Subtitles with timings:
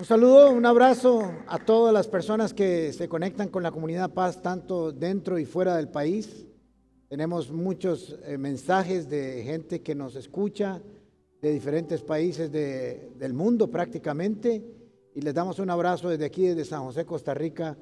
[0.00, 4.40] Un saludo, un abrazo a todas las personas que se conectan con la comunidad Paz,
[4.40, 6.46] tanto dentro y fuera del país.
[7.10, 10.80] Tenemos muchos eh, mensajes de gente que nos escucha
[11.42, 14.64] de diferentes países del mundo prácticamente.
[15.14, 17.76] Y les damos un abrazo desde aquí, desde San José, Costa Rica.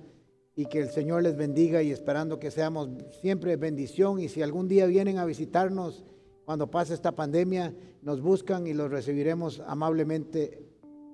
[0.57, 2.89] Y que el Señor les bendiga y esperando que seamos
[3.21, 4.19] siempre bendición.
[4.19, 6.03] Y si algún día vienen a visitarnos
[6.45, 10.68] cuando pase esta pandemia, nos buscan y los recibiremos amablemente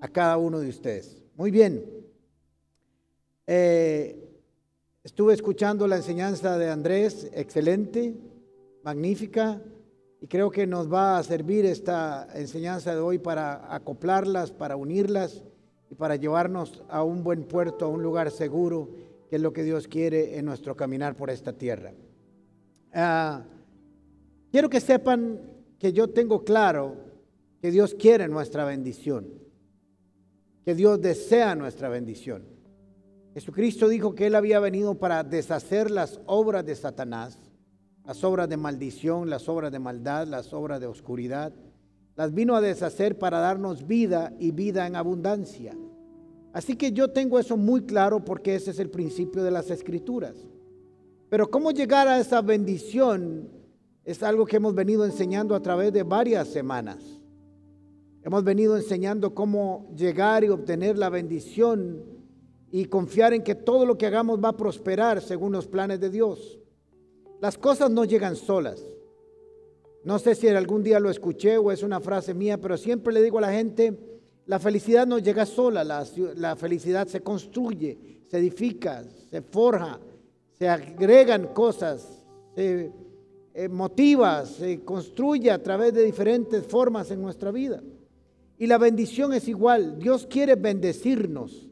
[0.04, 1.16] a cada uno de ustedes.
[1.34, 1.82] Muy bien.
[3.46, 4.38] Eh,
[5.02, 8.14] estuve escuchando la enseñanza de Andrés, excelente,
[8.82, 9.62] magnífica,
[10.20, 15.42] y creo que nos va a servir esta enseñanza de hoy para acoplarlas, para unirlas
[15.90, 18.90] y para llevarnos a un buen puerto, a un lugar seguro,
[19.30, 21.94] que es lo que Dios quiere en nuestro caminar por esta tierra.
[22.92, 23.42] Ah,
[24.52, 25.40] quiero que sepan
[25.78, 26.94] que yo tengo claro
[27.62, 29.43] que Dios quiere nuestra bendición
[30.64, 32.42] que Dios desea nuestra bendición.
[33.34, 37.38] Jesucristo dijo que Él había venido para deshacer las obras de Satanás,
[38.04, 41.52] las obras de maldición, las obras de maldad, las obras de oscuridad.
[42.16, 45.76] Las vino a deshacer para darnos vida y vida en abundancia.
[46.52, 50.36] Así que yo tengo eso muy claro porque ese es el principio de las escrituras.
[51.28, 53.48] Pero cómo llegar a esa bendición
[54.04, 57.20] es algo que hemos venido enseñando a través de varias semanas.
[58.24, 62.02] Hemos venido enseñando cómo llegar y obtener la bendición
[62.70, 66.08] y confiar en que todo lo que hagamos va a prosperar según los planes de
[66.08, 66.58] Dios.
[67.42, 68.82] Las cosas no llegan solas.
[70.04, 73.22] No sé si algún día lo escuché o es una frase mía, pero siempre le
[73.22, 79.04] digo a la gente, la felicidad no llega sola, la, felicidad se construye, se edifica,
[79.30, 80.00] se forja,
[80.58, 82.24] se agregan cosas,
[82.54, 82.90] se
[83.52, 87.82] eh, motiva, se construye a través de diferentes formas en nuestra vida.
[88.58, 89.98] Y la bendición es igual.
[89.98, 91.68] Dios quiere bendecirnos.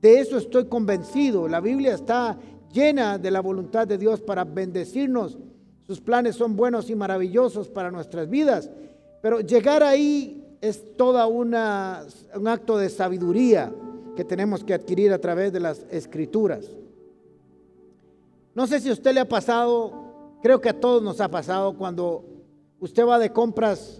[0.00, 1.48] De eso estoy convencido.
[1.48, 2.38] La Biblia está
[2.72, 5.38] llena de la voluntad de Dios para bendecirnos.
[5.86, 8.70] Sus planes son buenos y maravillosos para nuestras vidas.
[9.22, 13.72] Pero llegar ahí es toda una un acto de sabiduría
[14.16, 16.66] que tenemos que adquirir a través de las escrituras.
[18.54, 21.76] No sé si a usted le ha pasado, creo que a todos nos ha pasado
[21.76, 22.24] cuando
[22.78, 23.99] usted va de compras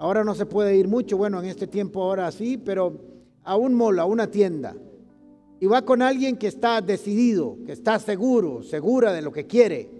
[0.00, 2.98] Ahora no se puede ir mucho, bueno, en este tiempo ahora sí, pero
[3.44, 4.74] a un mall, a una tienda.
[5.60, 9.90] Y va con alguien que está decidido, que está seguro, segura de lo que quiere.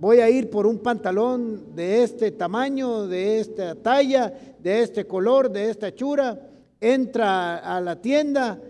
[0.00, 5.52] Voy a ir por un pantalón de este tamaño, de esta talla, de este color,
[5.52, 6.50] de esta hechura.
[6.80, 8.60] Entra a la tienda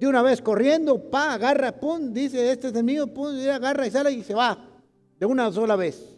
[0.00, 3.86] de una vez corriendo, pa, agarra, pum, dice, este es el mío, pum, y agarra
[3.86, 4.58] y sale y se va
[5.20, 6.17] de una sola vez.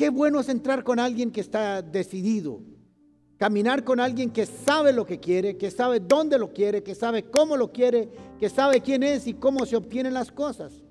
[0.00, 2.62] Qué bueno es entrar con alguien que está decidido.
[3.36, 7.24] Caminar con alguien que sabe lo que quiere, que sabe dónde lo quiere, que sabe
[7.24, 10.82] cómo lo quiere, que sabe quién es y cómo se obtienen las cosas.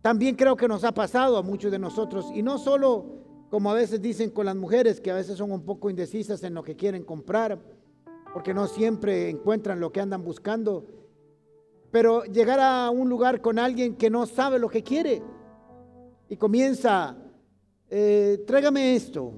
[0.00, 3.04] También creo que nos ha pasado a muchos de nosotros, y no solo
[3.50, 6.54] como a veces dicen con las mujeres, que a veces son un poco indecisas en
[6.54, 7.58] lo que quieren comprar,
[8.32, 10.86] porque no siempre encuentran lo que andan buscando,
[11.90, 15.22] pero llegar a un lugar con alguien que no sabe lo que quiere
[16.30, 17.14] y comienza
[17.90, 19.32] eh, tráigame esto,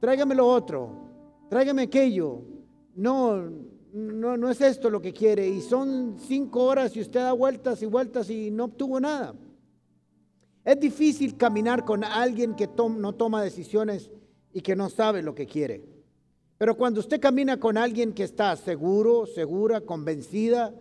[0.00, 0.90] tráigame lo otro,
[1.48, 2.42] tráigame aquello.
[2.94, 3.48] No,
[3.92, 5.48] no, no es esto lo que quiere.
[5.48, 9.34] Y son cinco horas y usted da vueltas y vueltas y no obtuvo nada.
[10.64, 14.10] Es difícil caminar con alguien que no toma decisiones
[14.52, 15.82] y que no sabe lo que quiere.
[16.58, 20.74] Pero cuando usted camina con alguien que está seguro, segura, convencida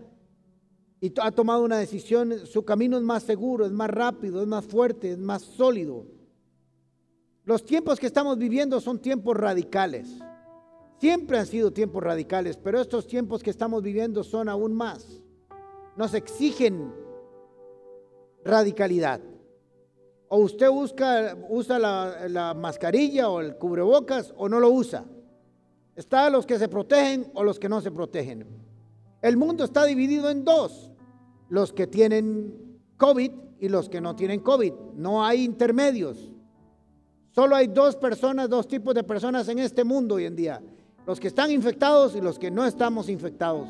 [1.00, 4.66] y ha tomado una decisión, su camino es más seguro, es más rápido, es más
[4.66, 6.06] fuerte, es más sólido.
[7.48, 10.20] Los tiempos que estamos viviendo son tiempos radicales.
[11.00, 15.22] Siempre han sido tiempos radicales, pero estos tiempos que estamos viviendo son aún más.
[15.96, 16.94] Nos exigen
[18.44, 19.22] radicalidad.
[20.28, 25.06] O usted usa la, la mascarilla o el cubrebocas o no lo usa.
[25.96, 28.46] Está los que se protegen o los que no se protegen.
[29.22, 30.92] El mundo está dividido en dos.
[31.48, 34.74] Los que tienen COVID y los que no tienen COVID.
[34.96, 36.34] No hay intermedios.
[37.38, 40.60] Solo hay dos personas, dos tipos de personas en este mundo hoy en día.
[41.06, 43.70] Los que están infectados y los que no estamos infectados.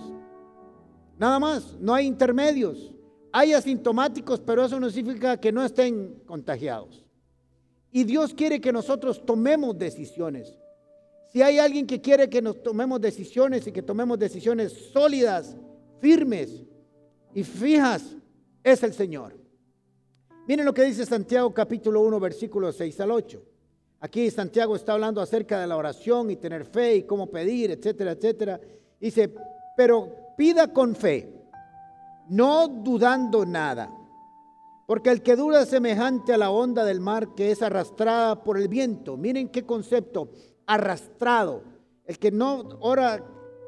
[1.19, 2.93] Nada más, no hay intermedios.
[3.33, 7.05] Hay asintomáticos, pero eso no significa que no estén contagiados.
[7.91, 10.57] Y Dios quiere que nosotros tomemos decisiones.
[11.33, 15.57] Si hay alguien que quiere que nos tomemos decisiones y que tomemos decisiones sólidas,
[15.99, 16.63] firmes
[17.33, 18.15] y fijas,
[18.63, 19.37] es el Señor.
[20.47, 23.56] Miren lo que dice Santiago capítulo 1, versículos 6 al 8.
[23.99, 28.11] Aquí Santiago está hablando acerca de la oración y tener fe y cómo pedir, etcétera,
[28.11, 28.59] etcétera.
[28.99, 29.33] Dice,
[29.75, 31.27] pero pida con fe,
[32.29, 33.91] no dudando nada.
[34.85, 38.57] Porque el que duda es semejante a la onda del mar que es arrastrada por
[38.57, 39.17] el viento.
[39.17, 40.29] Miren qué concepto,
[40.65, 41.63] arrastrado.
[42.05, 43.21] El que no ora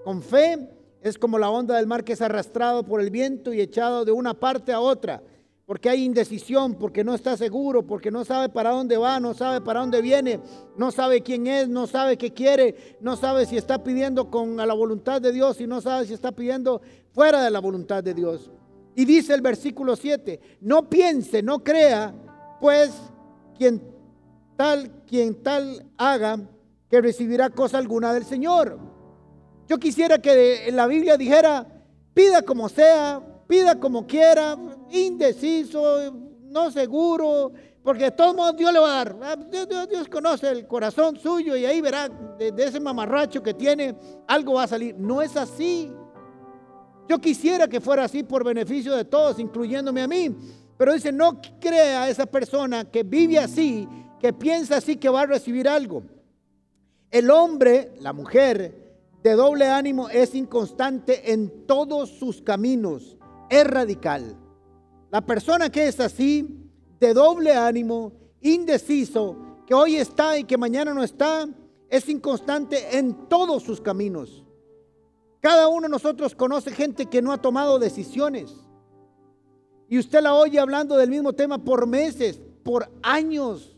[0.06, 0.70] con fe
[1.02, 4.12] es como la onda del mar que es arrastrado por el viento y echado de
[4.12, 5.22] una parte a otra.
[5.70, 9.62] Porque hay indecisión, porque no está seguro, porque no sabe para dónde va, no sabe
[9.62, 10.40] para dónde viene,
[10.76, 14.66] no sabe quién es, no sabe qué quiere, no sabe si está pidiendo con a
[14.66, 16.82] la voluntad de Dios y no sabe si está pidiendo
[17.12, 18.50] fuera de la voluntad de Dios.
[18.96, 22.16] Y dice el versículo 7, no piense, no crea,
[22.60, 22.92] pues
[23.56, 23.80] quien
[24.58, 26.50] tal, quien tal haga,
[26.90, 28.80] que recibirá cosa alguna del Señor.
[29.68, 31.84] Yo quisiera que la Biblia dijera,
[32.16, 34.56] pida como sea, pida como quiera,
[34.92, 36.14] indeciso,
[36.44, 37.52] no seguro,
[37.82, 39.18] porque de todos modos Dios le va a dar.
[39.24, 43.96] Ah, Dios, conoce el corazón suyo y ahí verá de ese mamarracho que tiene,
[44.28, 44.96] algo va a salir.
[45.00, 45.92] No es así.
[47.08, 50.30] Yo quisiera que fuera así por beneficio de todos, incluyéndome a mí.
[50.78, 53.88] Pero dice, no crea a esa persona que vive así,
[54.20, 56.04] que piensa así que va a recibir algo.
[57.10, 58.90] El hombre, la mujer,
[59.24, 63.18] de doble ánimo es inconstante en todos sus caminos,
[63.50, 64.38] es radical.
[65.12, 66.48] La persona que es así,
[67.00, 69.36] de doble ánimo, indeciso,
[69.66, 71.48] que hoy está y que mañana no está,
[71.90, 74.44] es inconstante en todos sus caminos.
[75.42, 78.54] Cada uno de nosotros conoce gente que no ha tomado decisiones.
[79.88, 83.76] Y usted la oye hablando del mismo tema por meses, por años,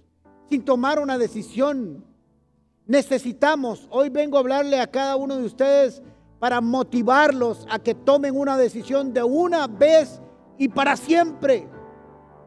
[0.50, 2.04] sin tomar una decisión.
[2.86, 6.02] Necesitamos, hoy vengo a hablarle a cada uno de ustedes
[6.42, 10.20] para motivarlos a que tomen una decisión de una vez
[10.58, 11.70] y para siempre.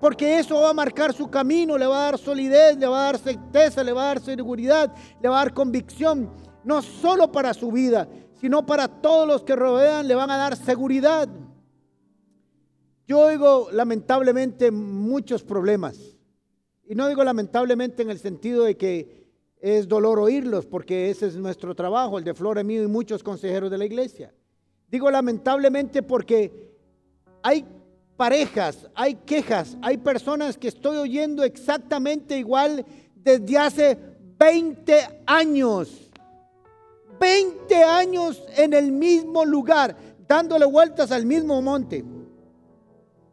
[0.00, 3.12] Porque eso va a marcar su camino, le va a dar solidez, le va a
[3.12, 4.93] dar certeza, le va a dar seguridad,
[5.23, 6.29] le va a dar convicción,
[6.64, 8.08] no solo para su vida,
[8.41, 11.29] sino para todos los que rodean le van a dar seguridad.
[13.06, 16.17] Yo oigo lamentablemente muchos problemas.
[16.85, 19.23] Y no digo lamentablemente en el sentido de que
[19.64, 23.70] es dolor oírlos, porque ese es nuestro trabajo, el de Flora mío y muchos consejeros
[23.70, 24.31] de la iglesia.
[24.90, 26.70] Digo lamentablemente porque
[27.43, 27.64] hay
[28.14, 32.84] parejas, hay quejas, hay personas que estoy oyendo exactamente igual
[33.14, 33.99] desde hace
[34.38, 36.10] 20 años.
[37.19, 39.96] 20 años en el mismo lugar,
[40.28, 42.05] dándole vueltas al mismo monte,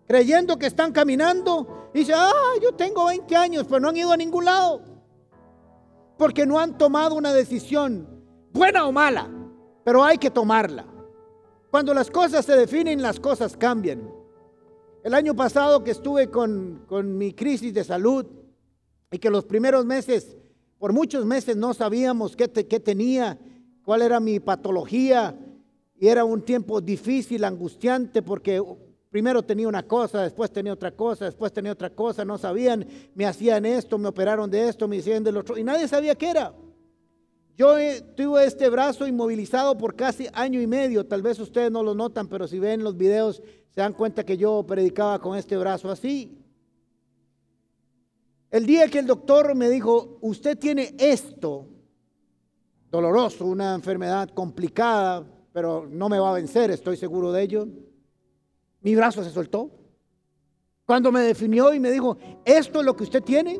[0.08, 1.90] creyendo que están caminando.
[1.94, 4.91] Y dice, ah, yo tengo 20 años, pero no han ido a ningún lado.
[6.22, 8.08] Porque no han tomado una decisión,
[8.54, 9.28] buena o mala,
[9.84, 10.86] pero hay que tomarla.
[11.72, 14.08] Cuando las cosas se definen, las cosas cambian.
[15.04, 18.28] El año pasado que estuve con, con mi crisis de salud
[19.10, 20.38] y que los primeros meses,
[20.78, 23.40] por muchos meses no sabíamos qué, qué tenía
[23.84, 25.36] cuál era mi patología.
[25.98, 28.62] Y era un tiempo difícil, angustiante, porque
[29.12, 33.26] primero tenía una cosa, después tenía otra cosa, después tenía otra cosa, no sabían, me
[33.26, 36.56] hacían esto, me operaron de esto, me hicieron del otro, y nadie sabía qué era.
[37.58, 37.76] Yo
[38.16, 42.28] tuve este brazo inmovilizado por casi año y medio, tal vez ustedes no lo notan,
[42.28, 46.38] pero si ven los videos se dan cuenta que yo predicaba con este brazo así.
[48.50, 51.68] El día que el doctor me dijo, usted tiene esto,
[52.90, 57.68] doloroso, una enfermedad complicada, pero no me va a vencer, estoy seguro de ello.
[58.82, 59.70] Mi brazo se soltó.
[60.86, 63.60] Cuando me definió y me dijo, esto es lo que usted tiene,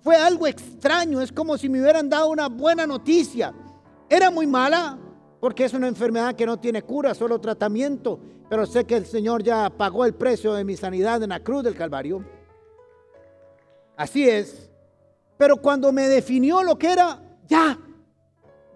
[0.00, 3.54] fue algo extraño, es como si me hubieran dado una buena noticia.
[4.08, 4.98] Era muy mala,
[5.40, 9.42] porque es una enfermedad que no tiene cura, solo tratamiento, pero sé que el Señor
[9.42, 12.24] ya pagó el precio de mi sanidad en la cruz del Calvario.
[13.96, 14.70] Así es.
[15.36, 17.78] Pero cuando me definió lo que era, ya,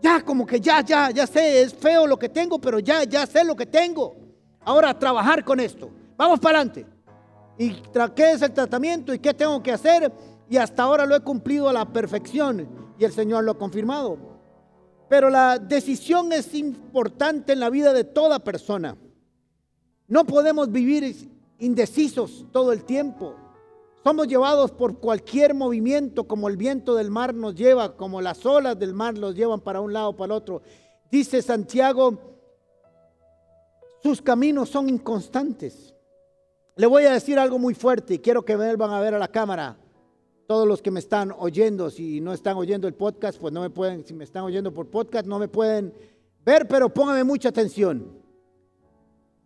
[0.01, 3.27] ya como que ya, ya, ya sé, es feo lo que tengo, pero ya, ya
[3.27, 4.22] sé lo que tengo.
[4.65, 5.91] Ahora trabajar con esto.
[6.17, 6.87] Vamos para adelante.
[7.59, 7.75] ¿Y
[8.15, 10.13] qué es el tratamiento y qué tengo que hacer?
[10.49, 14.19] Y hasta ahora lo he cumplido a la perfección y el Señor lo ha confirmado.
[15.09, 18.97] Pero la decisión es importante en la vida de toda persona.
[20.09, 23.35] No podemos vivir indecisos todo el tiempo.
[24.03, 28.79] Somos llevados por cualquier movimiento, como el viento del mar nos lleva, como las olas
[28.79, 30.63] del mar los llevan para un lado para el otro.
[31.11, 32.32] Dice Santiago,
[34.03, 35.95] sus caminos son inconstantes.
[36.77, 39.29] Le voy a decir algo muy fuerte y quiero que van a ver a la
[39.29, 39.77] cámara.
[40.47, 43.71] Todos los que me están oyendo, si no están oyendo el podcast, pues no me
[43.71, 45.95] pueden, si me están oyendo por podcast, no me pueden
[46.45, 48.21] ver, pero póngame mucha atención.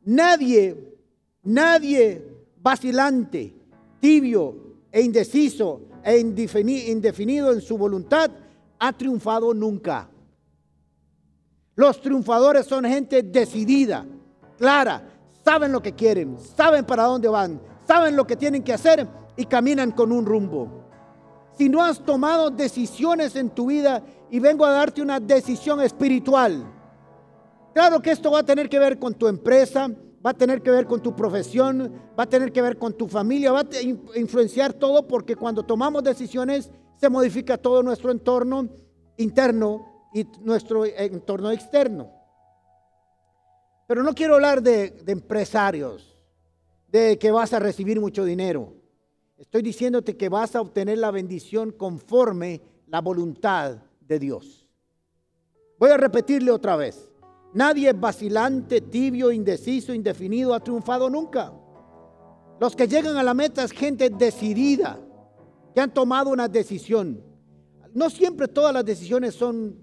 [0.04, 0.96] Nadie,
[1.42, 2.24] nadie
[2.62, 3.54] vacilante,
[4.00, 4.56] tibio
[4.90, 8.30] e indeciso e indefinido en su voluntad,
[8.78, 10.08] ha triunfado nunca.
[11.74, 14.06] Los triunfadores son gente decidida,
[14.58, 15.02] clara,
[15.44, 19.44] saben lo que quieren, saben para dónde van, saben lo que tienen que hacer y
[19.46, 20.84] caminan con un rumbo.
[21.56, 26.64] Si no has tomado decisiones en tu vida y vengo a darte una decisión espiritual,
[27.72, 29.88] claro que esto va a tener que ver con tu empresa,
[30.24, 33.06] va a tener que ver con tu profesión, va a tener que ver con tu
[33.06, 38.68] familia, va a influenciar todo porque cuando tomamos decisiones se modifica todo nuestro entorno
[39.16, 42.15] interno y nuestro entorno externo.
[43.86, 46.16] Pero no quiero hablar de, empresarios,
[46.88, 48.74] de que vas a recibir mucho dinero.
[49.36, 54.68] Estoy diciéndote que vas a obtener la bendición conforme la voluntad de Dios.
[55.78, 57.08] Voy a repetirle otra vez.
[57.52, 61.52] Nadie vacilante, tibio, indeciso, indefinido ha triunfado nunca.
[62.58, 64.98] Los que llegan a la meta es gente decidida,
[65.74, 67.22] que han tomado una decisión.
[67.92, 69.78] No siempre todas las decisiones son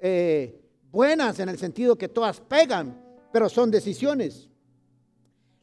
[0.00, 0.65] eh,
[0.96, 2.98] buenas en el sentido que todas pegan,
[3.30, 4.48] pero son decisiones.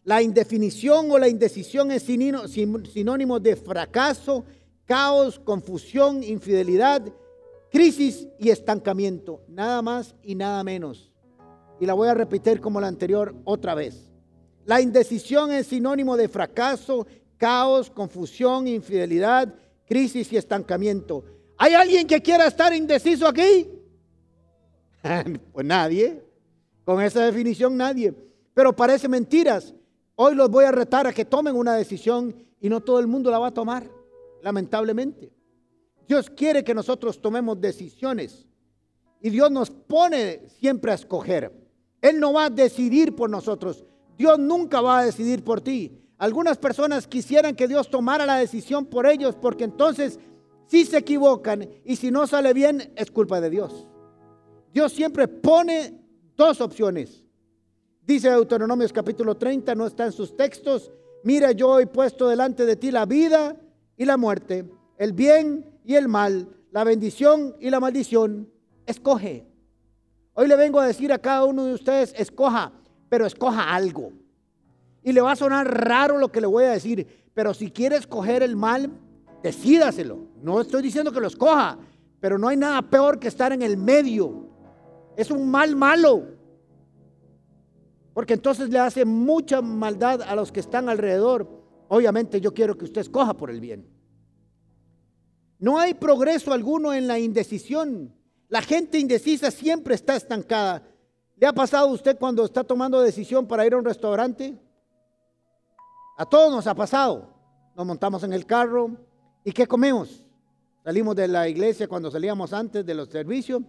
[0.03, 4.45] La indefinición o la indecisión es sinónimo de fracaso,
[4.85, 7.11] caos, confusión, infidelidad,
[7.71, 9.41] crisis y estancamiento.
[9.47, 11.11] Nada más y nada menos.
[11.79, 14.11] Y la voy a repetir como la anterior otra vez.
[14.65, 19.51] La indecisión es sinónimo de fracaso, caos, confusión, infidelidad,
[19.87, 21.23] crisis y estancamiento.
[21.57, 23.67] ¿Hay alguien que quiera estar indeciso aquí?
[25.53, 26.23] pues nadie.
[26.85, 28.13] Con esa definición nadie.
[28.53, 29.73] Pero parece mentiras.
[30.15, 33.31] Hoy los voy a retar a que tomen una decisión y no todo el mundo
[33.31, 33.89] la va a tomar,
[34.41, 35.33] lamentablemente.
[36.07, 38.45] Dios quiere que nosotros tomemos decisiones
[39.19, 41.51] y Dios nos pone siempre a escoger.
[42.01, 43.85] Él no va a decidir por nosotros.
[44.17, 45.99] Dios nunca va a decidir por ti.
[46.17, 50.19] Algunas personas quisieran que Dios tomara la decisión por ellos porque entonces
[50.67, 53.87] si se equivocan y si no sale bien es culpa de Dios.
[54.73, 55.93] Dios siempre pone
[56.35, 57.23] dos opciones.
[58.01, 60.91] Dice Deuteronomios capítulo 30, no está en sus textos.
[61.23, 63.55] Mira, yo he puesto delante de ti la vida
[63.95, 64.65] y la muerte,
[64.97, 68.49] el bien y el mal, la bendición y la maldición.
[68.87, 69.45] Escoge.
[70.33, 72.73] Hoy le vengo a decir a cada uno de ustedes, escoja,
[73.09, 74.11] pero escoja algo.
[75.03, 77.97] Y le va a sonar raro lo que le voy a decir, pero si quiere
[77.97, 78.89] escoger el mal,
[79.43, 80.29] decídaselo.
[80.41, 81.77] No estoy diciendo que lo escoja,
[82.19, 84.49] pero no hay nada peor que estar en el medio.
[85.15, 86.23] Es un mal malo.
[88.13, 91.47] Porque entonces le hace mucha maldad a los que están alrededor.
[91.87, 93.87] Obviamente yo quiero que usted escoja por el bien.
[95.59, 98.13] No hay progreso alguno en la indecisión.
[98.49, 100.83] La gente indecisa siempre está estancada.
[101.37, 104.57] ¿Le ha pasado a usted cuando está tomando decisión para ir a un restaurante?
[106.17, 107.33] A todos nos ha pasado.
[107.75, 108.91] Nos montamos en el carro
[109.43, 110.23] y ¿qué comemos?
[110.83, 113.63] Salimos de la iglesia cuando salíamos antes de los servicios.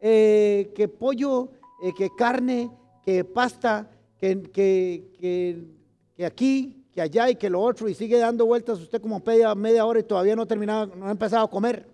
[0.00, 1.50] Eh, que pollo,
[1.82, 2.70] eh, que carne,
[3.04, 5.66] que pasta, que, que,
[6.16, 7.88] que, aquí, que allá y que lo otro.
[7.88, 9.22] Y sigue dando vueltas usted como
[9.56, 11.88] media, hora y todavía no ha terminado, no ha empezado a comer.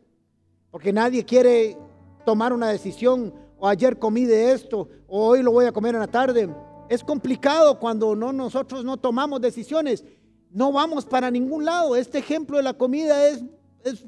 [0.71, 1.77] Porque nadie quiere
[2.25, 3.35] tomar una decisión.
[3.59, 6.49] O ayer comí de esto, o hoy lo voy a comer en la tarde.
[6.91, 10.05] Es complicado cuando no, nosotros no tomamos decisiones.
[10.51, 11.97] No vamos para ningún lado.
[11.97, 13.43] Este ejemplo de la comida es,
[13.83, 14.05] es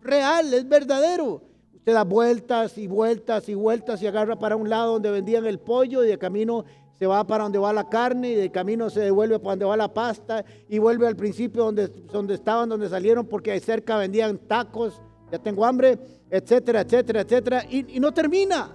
[0.00, 1.42] real, es verdadero.
[1.88, 5.58] Usted da vueltas y vueltas y vueltas y agarra para un lado donde vendían el
[5.58, 6.66] pollo y de camino
[6.98, 9.74] se va para donde va la carne y de camino se devuelve para donde va
[9.74, 15.00] la pasta y vuelve al principio donde, donde estaban, donde salieron porque cerca vendían tacos,
[15.32, 17.64] ya tengo hambre, etcétera, etcétera, etcétera.
[17.70, 18.70] Y, y no termina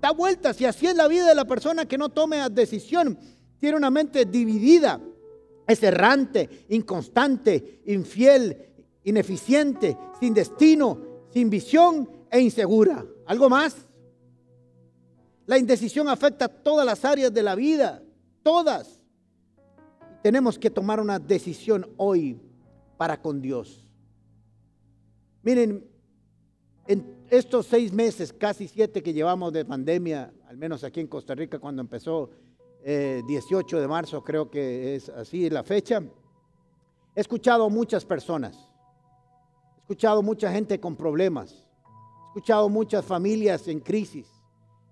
[0.00, 3.16] da vueltas y así es la vida de la persona que no tome decisión.
[3.60, 5.00] Tiene una mente dividida,
[5.68, 8.58] es errante, inconstante, infiel,
[9.04, 10.98] ineficiente, sin destino,
[11.32, 13.04] sin visión e insegura.
[13.26, 13.86] ¿Algo más?
[15.46, 18.02] La indecisión afecta todas las áreas de la vida,
[18.42, 19.00] todas.
[20.22, 22.40] Tenemos que tomar una decisión hoy
[22.96, 23.84] para con Dios.
[25.42, 25.88] Miren,
[26.88, 31.34] en estos seis meses, casi siete que llevamos de pandemia, al menos aquí en Costa
[31.34, 32.30] Rica cuando empezó
[32.84, 36.02] 18 eh, de marzo, creo que es así la fecha,
[37.14, 38.56] he escuchado a muchas personas,
[39.76, 41.65] he escuchado mucha gente con problemas,
[42.36, 44.26] escuchado muchas familias en crisis,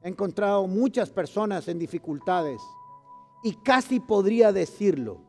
[0.03, 2.59] he encontrado muchas personas en dificultades
[3.43, 5.21] y casi podría decirlo.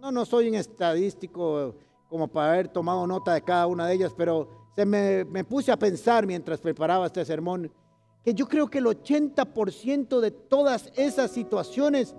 [0.00, 1.76] No, no soy un estadístico
[2.08, 5.78] como para haber tomado nota de cada una de ellas, pero se me, puse a
[5.78, 7.70] pensar mientras preparaba este sermón
[8.24, 12.16] que yo creo que el 80% de todas esas situaciones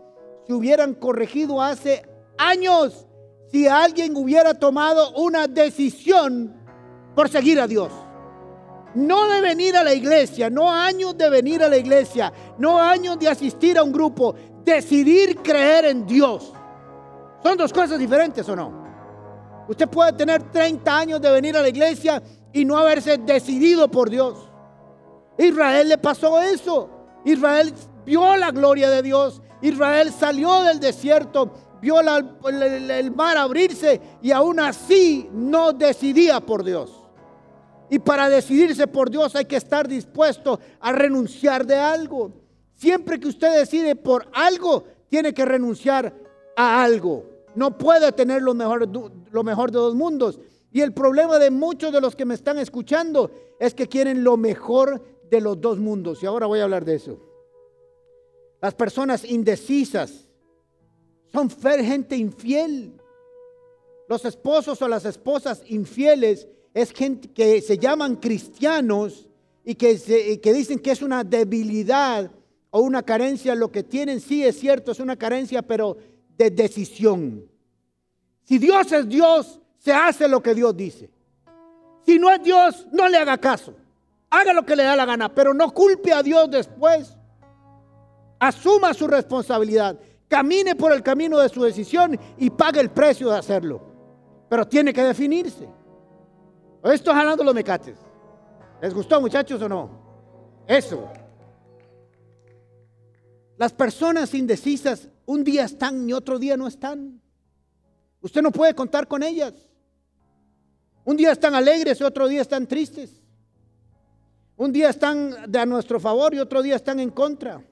[0.48, 3.06] se hubieran corregido hace años
[3.52, 6.56] si alguien hubiera tomado una decisión
[7.14, 7.92] por seguir a Dios.
[8.96, 13.18] No de venir a la iglesia, no años de venir a la iglesia, no años
[13.20, 16.54] de asistir a un grupo, decidir creer en Dios.
[17.44, 18.82] ¿Son dos cosas diferentes o no?
[19.68, 22.22] Usted puede tener 30 años de venir a la iglesia
[22.54, 24.50] y no haberse decidido por Dios.
[25.38, 26.90] Israel le pasó eso.
[27.26, 27.74] Israel
[28.06, 29.42] vio la gloria de Dios.
[29.62, 37.01] Israel salió del desierto, vio el, mar abrirse y aún así no decidía por Dios.
[37.92, 42.32] Y para decidirse por Dios hay que estar dispuesto a renunciar de algo.
[42.74, 46.16] Siempre que usted decide por algo, tiene que renunciar
[46.56, 47.26] a algo.
[47.54, 48.88] No puede tener lo mejor,
[49.30, 50.40] lo mejor de dos mundos.
[50.72, 53.30] Y el problema de muchos de los que me están escuchando
[53.60, 56.24] es que quieren lo mejor de los dos mundos.
[56.24, 57.20] Y ahora voy a hablar de eso.
[58.62, 60.30] Las personas indecisas
[61.26, 63.02] son gente infiel.
[64.08, 69.28] Los esposos o las esposas infieles es gente que se llaman cristianos
[69.64, 72.32] y que, que dicen que es una debilidad
[72.70, 73.56] o una carencia.
[73.56, 75.98] Lo que tienen sí es cierto, es una carencia, pero
[76.38, 77.46] de decisión.
[78.44, 81.10] Si Dios es Dios, se hace lo que Dios dice.
[82.06, 83.76] Si no es Dios, no le haga caso.
[84.30, 87.16] Haga lo que le da la gana, pero no culpe a Dios después.
[88.40, 90.00] Asuma su responsabilidad.
[90.28, 93.82] Camine por el camino de su decisión y pague el precio de hacerlo.
[94.50, 95.68] Pero tiene que definirse.
[96.84, 97.98] Estoy hablando los mecates.
[98.82, 99.90] ¿Les gustó, muchachos, o no?
[100.68, 101.10] Eso.
[103.58, 107.22] Las personas indecisas un día están y otro día no están.
[108.22, 109.54] Usted no puede contar con ellas.
[111.06, 113.22] Un día están alegres y otro día están tristes.
[114.58, 117.64] Un día están de a nuestro favor y otro día están en contra.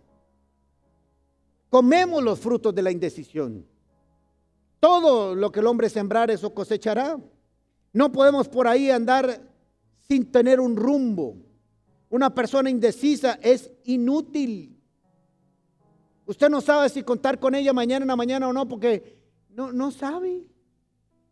[1.69, 3.65] Comemos los frutos de la indecisión.
[4.79, 7.19] Todo lo que el hombre sembrar, eso cosechará.
[7.91, 9.41] No podemos por ahí andar
[10.07, 11.37] sin tener un rumbo.
[12.09, 14.75] Una persona indecisa es inútil.
[16.25, 19.17] Usted no sabe si contar con ella mañana en la mañana o no, porque
[19.49, 20.43] no, no sabe.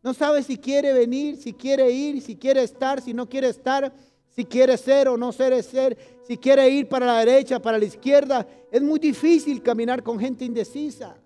[0.04, 3.94] No sabe si quiere venir, si quiere ir, si quiere estar, si no quiere estar,
[4.30, 7.86] si quiere ser o no ser, ser, si quiere ir para la derecha, para la
[7.86, 8.48] izquierda.
[8.72, 11.18] Es muy difícil caminar con gente indecisa.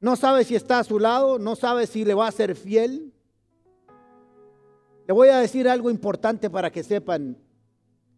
[0.00, 3.11] No sabe si está a su lado, no sabe si le va a ser fiel.
[5.06, 7.36] Le voy a decir algo importante para que sepan.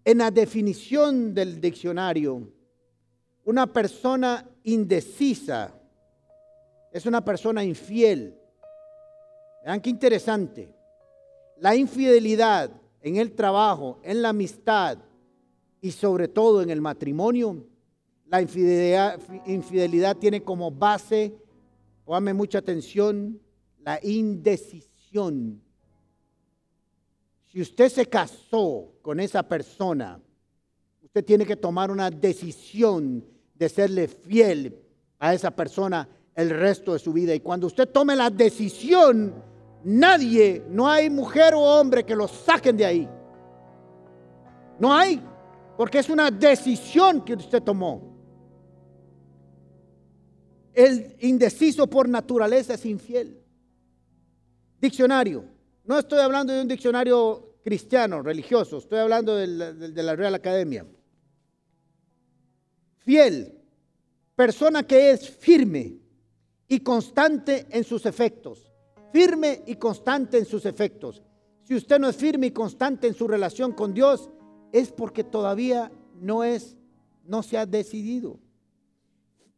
[0.05, 2.53] En la definición del diccionario,
[3.44, 5.73] una persona indecisa
[6.94, 8.38] es una persona infiel.
[9.64, 10.73] Vean qué interesante.
[11.59, 12.70] La infidelidad
[13.01, 14.99] en el trabajo, en la amistad
[15.81, 17.66] y sobre todo en el matrimonio,
[18.27, 21.35] la infidelidad, infidelidad tiene como base,
[22.05, 23.40] póngame mucha atención,
[23.81, 25.63] la indecisión.
[27.55, 30.21] Si usted se casó con esa persona,
[31.01, 34.77] usted tiene que tomar una decisión de serle fiel
[35.21, 37.33] a esa persona el resto de su vida.
[37.33, 39.33] Y cuando usted tome la decisión,
[39.85, 43.09] nadie, no hay mujer o hombre que lo saquen de ahí.
[44.81, 45.23] No hay,
[45.77, 48.03] porque es una decisión que usted tomó.
[50.73, 53.40] El indeciso por naturaleza es infiel.
[54.81, 55.54] Diccionario.
[55.85, 60.87] No estoy hablando de un diccionario cristiano, religioso, estoy hablando de la Real Academia.
[62.99, 63.61] Fiel,
[64.35, 65.99] persona que es firme,
[66.68, 68.73] y constante en sus efectos.
[69.12, 71.23] Firme y constante en sus efectos.
[71.62, 74.31] Si usted no es firme y constante en su relación con Dios,
[74.73, 76.77] es porque todavía no es,
[77.25, 78.40] no se ha decidido.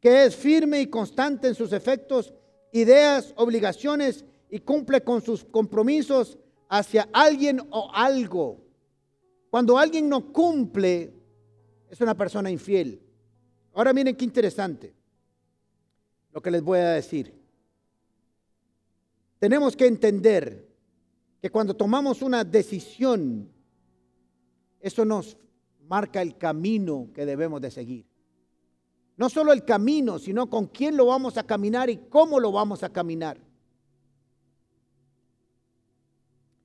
[0.00, 2.34] Que es firme y constante en sus efectos,
[2.72, 8.64] ideas, obligaciones y cumple con sus compromisos hacia alguien o algo.
[9.50, 11.12] Cuando alguien no cumple,
[11.88, 13.00] es una persona infiel.
[13.74, 14.94] Ahora miren qué interesante
[16.32, 17.34] lo que les voy a decir.
[19.38, 20.66] Tenemos que entender
[21.40, 23.50] que cuando tomamos una decisión,
[24.80, 25.36] eso nos
[25.88, 28.06] marca el camino que debemos de seguir.
[29.16, 32.82] No solo el camino, sino con quién lo vamos a caminar y cómo lo vamos
[32.82, 33.45] a caminar.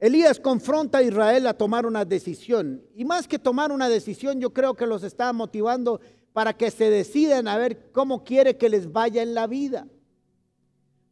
[0.01, 2.83] Elías confronta a Israel a tomar una decisión.
[2.95, 6.01] Y más que tomar una decisión, yo creo que los está motivando
[6.33, 9.87] para que se decidan a ver cómo quiere que les vaya en la vida.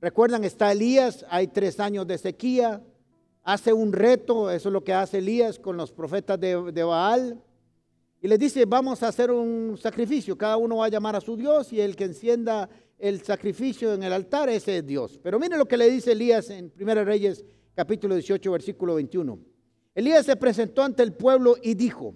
[0.01, 2.81] Recuerdan, está Elías, hay tres años de sequía,
[3.43, 7.39] hace un reto, eso es lo que hace Elías con los profetas de, Baal,
[8.21, 11.37] y les dice, vamos a hacer un sacrificio, cada uno va a llamar a su
[11.37, 15.19] Dios y el que encienda el sacrificio en el altar, ese es Dios.
[15.21, 17.45] Pero miren lo que le dice Elías en 1 Reyes
[17.79, 19.39] capítulo 18, versículo 21.
[19.95, 22.13] Elías se presentó ante el pueblo y dijo,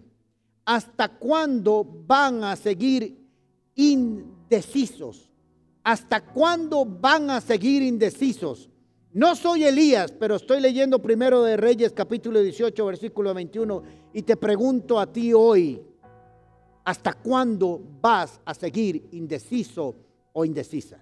[0.66, 3.18] ¿hasta cuándo van a seguir
[3.74, 5.32] indecisos?
[5.82, 8.70] ¿Hasta cuándo van a seguir indecisos?
[9.14, 14.36] No soy Elías, pero estoy leyendo primero de Reyes capítulo 18, versículo 21, y te
[14.36, 15.82] pregunto a ti hoy,
[16.84, 19.96] ¿hasta cuándo vas a seguir indeciso
[20.34, 21.02] o indecisa?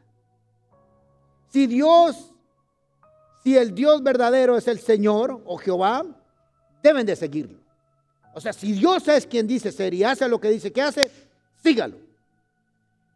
[1.50, 2.36] Si Dios,
[3.44, 6.06] si el Dios verdadero es el Señor o Jehová,
[6.84, 7.60] deben de seguirlo.
[8.34, 11.12] O sea, si Dios es quien dice ser y hace lo que dice que hace,
[11.62, 11.98] sígalo.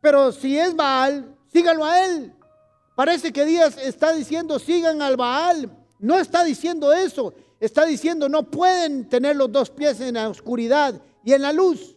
[0.02, 2.34] Pero si es Baal, sígalo a él.
[2.96, 5.70] Parece que Díaz está diciendo sigan al Baal.
[6.00, 7.34] No está diciendo eso.
[7.60, 11.96] Está diciendo no pueden tener los dos pies en la oscuridad y en la luz.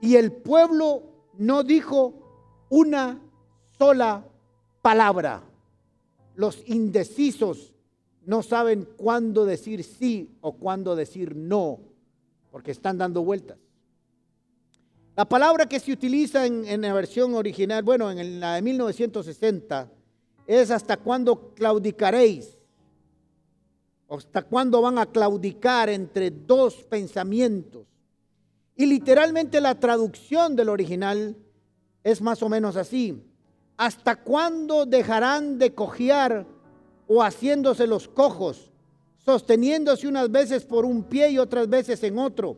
[0.00, 1.02] Y el pueblo
[1.34, 2.14] no dijo
[2.68, 3.20] una
[3.78, 4.24] sola
[4.82, 5.42] palabra.
[6.34, 7.74] Los indecisos
[8.26, 11.80] no saben cuándo decir sí o cuándo decir no,
[12.50, 13.58] porque están dando vueltas.
[15.16, 19.88] La palabra que se utiliza en, la versión original, bueno, en la de 1960,
[20.46, 22.58] es hasta cuándo claudicaréis.
[24.08, 27.86] Hasta cuándo van a claudicar entre dos pensamientos.
[28.74, 31.36] Y literalmente la traducción del original
[32.02, 33.22] es más o menos así.
[33.76, 36.46] ¿Hasta cuándo dejarán de cojear
[37.08, 38.70] o haciéndose los cojos,
[39.18, 42.56] sosteniéndose unas veces por un pie y otras veces en otro?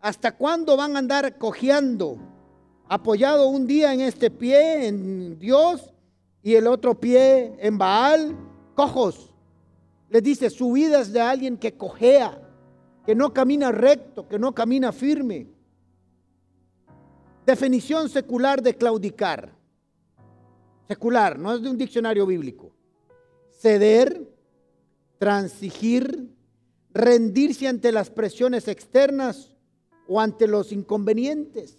[0.00, 2.18] ¿Hasta cuándo van a andar cojeando,
[2.88, 5.94] apoyado un día en este pie, en Dios,
[6.42, 8.36] y el otro pie en Baal?
[8.74, 9.32] Cojos.
[10.10, 12.38] Les dice, su vida es de alguien que cojea,
[13.06, 15.46] que no camina recto, que no camina firme.
[17.46, 19.61] Definición secular de claudicar.
[20.92, 22.70] Secular, no es de un diccionario bíblico.
[23.50, 24.30] Ceder,
[25.16, 26.28] transigir,
[26.90, 29.56] rendirse ante las presiones externas
[30.06, 31.78] o ante los inconvenientes.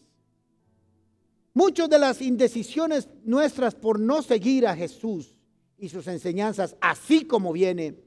[1.54, 5.36] Muchas de las indecisiones nuestras por no seguir a Jesús
[5.78, 8.00] y sus enseñanzas así como viene,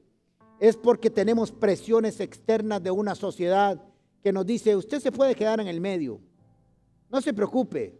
[0.59, 3.81] es porque tenemos presiones externas de una sociedad
[4.21, 6.19] que nos dice, usted se puede quedar en el medio,
[7.09, 7.97] no se preocupe,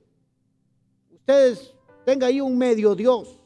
[1.09, 1.76] ustedes
[2.07, 3.37] tenga ahí un medio Dios.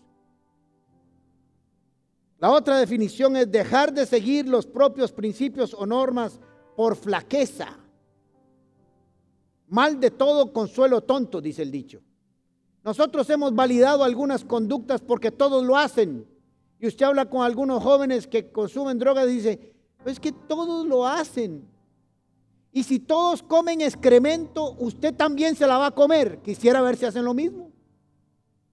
[2.37, 6.39] La otra definición es dejar de seguir los propios principios o normas
[6.75, 7.75] por flaqueza.
[9.67, 12.03] Mal de todo consuelo tonto, dice el dicho.
[12.83, 16.27] Nosotros hemos validado algunas conductas porque todos lo hacen.
[16.79, 20.85] Y usted habla con algunos jóvenes que consumen drogas y dice, pues es que todos
[20.85, 21.67] lo hacen.
[22.71, 26.43] Y si todos comen excremento, usted también se la va a comer.
[26.43, 27.70] Quisiera ver si hacen lo mismo.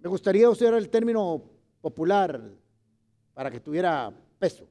[0.08, 1.42] Me gustaría usar el término
[1.82, 2.40] popular
[3.34, 4.64] para que tuviera peso.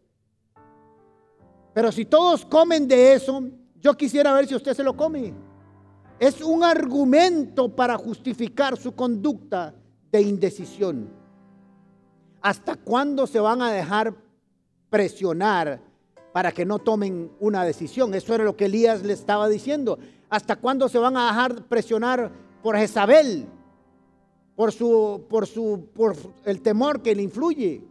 [1.75, 3.43] Pero si todos comen de eso,
[3.79, 5.35] yo quisiera ver si usted se lo come
[6.17, 9.75] es un argumento para justificar su conducta
[10.11, 11.07] de indecisión.
[12.41, 14.15] ¿Hasta cuándo se van a dejar
[14.89, 15.79] presionar
[16.33, 18.15] para que no tomen una decisión?
[18.15, 19.99] Eso era lo que Elías le estaba diciendo.
[20.31, 22.31] ¿Hasta cuándo se van a dejar presionar
[22.63, 23.47] por Jezabel?
[24.57, 27.83] Por, su, por, su, por el temor que le influye.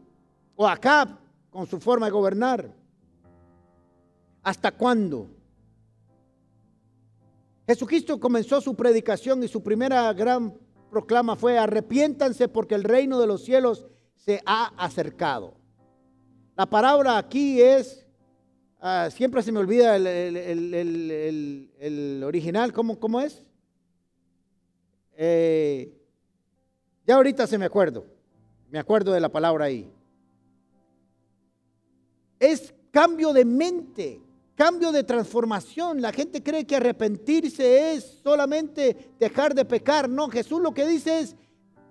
[0.57, 1.16] O acá
[1.48, 2.74] con su forma de gobernar.
[4.42, 5.29] ¿Hasta cuándo?
[7.68, 10.55] Jesucristo comenzó su predicación y su primera gran
[10.90, 15.55] proclama fue arrepiéntanse porque el reino de los cielos se ha acercado.
[16.57, 18.05] La palabra aquí es,
[18.81, 20.02] ah, siempre se me olvida el,
[22.24, 23.40] original, ¿cómo, cómo es?
[25.16, 25.95] Eh,
[27.07, 28.05] ya ahorita se me acuerdo,
[28.71, 29.90] me acuerdo de la palabra ahí.
[32.38, 36.01] Es cambio de mente cambio de transformación.
[36.01, 40.09] La gente cree que arrepentirse es solamente dejar de pecar.
[40.09, 41.37] No, Jesús lo que dice es,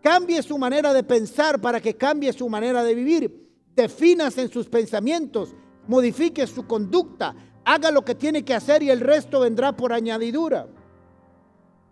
[0.02, 3.46] cambie su manera de pensar para que cambie su manera de vivir.
[3.74, 5.54] Defínase en sus pensamientos,
[5.88, 10.68] modifique su conducta, haga lo que tiene que hacer y el resto vendrá por añadidura.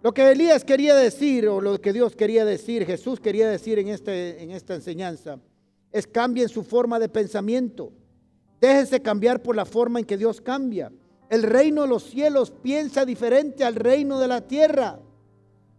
[0.03, 3.87] Lo que Elías quería decir, o lo que Dios quería decir, Jesús quería decir en,
[3.87, 5.39] este, en esta enseñanza,
[5.91, 7.91] es cambien su forma de pensamiento
[8.63, 10.89] Déjense cambiar por la forma en que Dios cambia.
[11.29, 15.01] El reino de los cielos piensa diferente al reino de la tierra.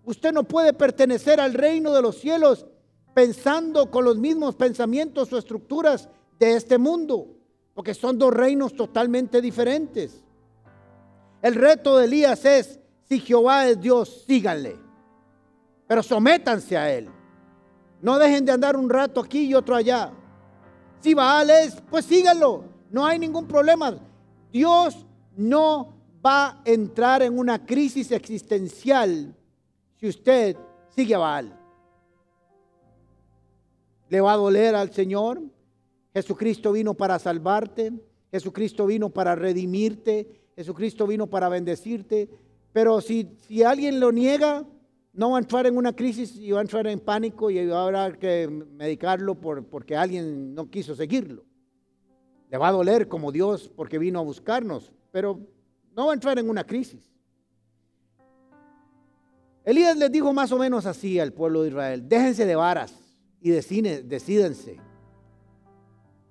[0.04, 2.66] Usted no puede pertenecer al reino de los cielos
[3.14, 7.26] pensando con los mismos pensamientos o estructuras de este mundo,
[7.72, 10.22] porque son dos reinos totalmente diferentes.
[11.40, 14.76] El reto de Elías es, si Jehová es Dios, síganle,
[15.86, 17.08] pero sométanse a Él.
[18.00, 20.12] No dejen de andar un rato aquí y otro allá.
[21.00, 22.64] Si Baal es, pues síganlo.
[22.90, 23.98] No hay ningún problema.
[24.52, 29.34] Dios no va a entrar en una crisis existencial
[29.96, 30.56] si usted
[30.94, 31.60] sigue a Baal.
[34.08, 35.42] ¿Le va a doler al Señor?
[36.12, 37.92] Jesucristo vino para salvarte,
[38.30, 42.30] Jesucristo vino para redimirte, Jesucristo vino para bendecirte,
[42.74, 44.66] pero si, si alguien lo niega,
[45.12, 48.18] no va a entrar en una crisis y va a entrar en pánico y haber
[48.18, 51.44] que medicarlo por, porque alguien no quiso seguirlo.
[52.50, 55.38] Le va a doler como Dios porque vino a buscarnos, pero
[55.94, 57.14] no va a entrar en una crisis.
[59.64, 62.92] Elías les dijo más o menos así al pueblo de Israel, déjense de varas
[63.40, 64.80] y decídense.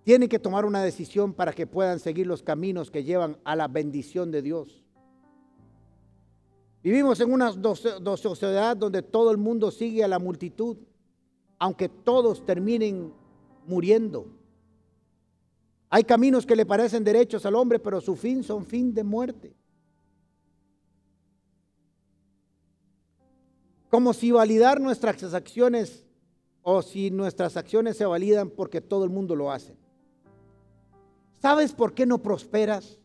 [0.03, 3.69] Tienen que tomar una decisión para que puedan seguir los caminos que llevan a la
[3.69, 4.82] bendición de Dios.
[6.83, 7.53] Vivimos en una
[8.17, 10.77] sociedad donde todo el mundo sigue a la multitud,
[11.57, 13.13] aunque todos terminen
[13.65, 14.27] muriendo.
[15.89, 19.55] Hay caminos que le parecen derechos al hombre, pero su fin son fin de muerte.
[23.89, 26.03] Como si validar nuestras acciones
[26.63, 29.77] o si nuestras acciones se validan porque todo el mundo lo hace.
[31.39, 32.99] ¿Sabes por qué no prosperas?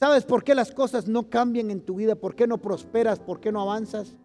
[0.00, 2.14] ¿Sabes por qué las cosas no cambian en tu vida?
[2.14, 3.20] ¿Por qué no prosperas?
[3.20, 4.16] ¿Por qué no avanzas?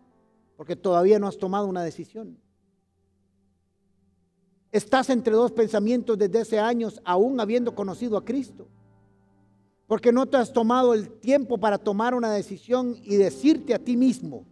[0.55, 2.37] Porque todavía no has tomado una decisión.
[4.71, 8.69] Estás entre dos pensamientos desde hace años, aún habiendo conocido a Cristo.
[9.85, 13.97] Porque no te has tomado el tiempo para tomar una decisión y decirte a ti
[13.97, 14.45] mismo,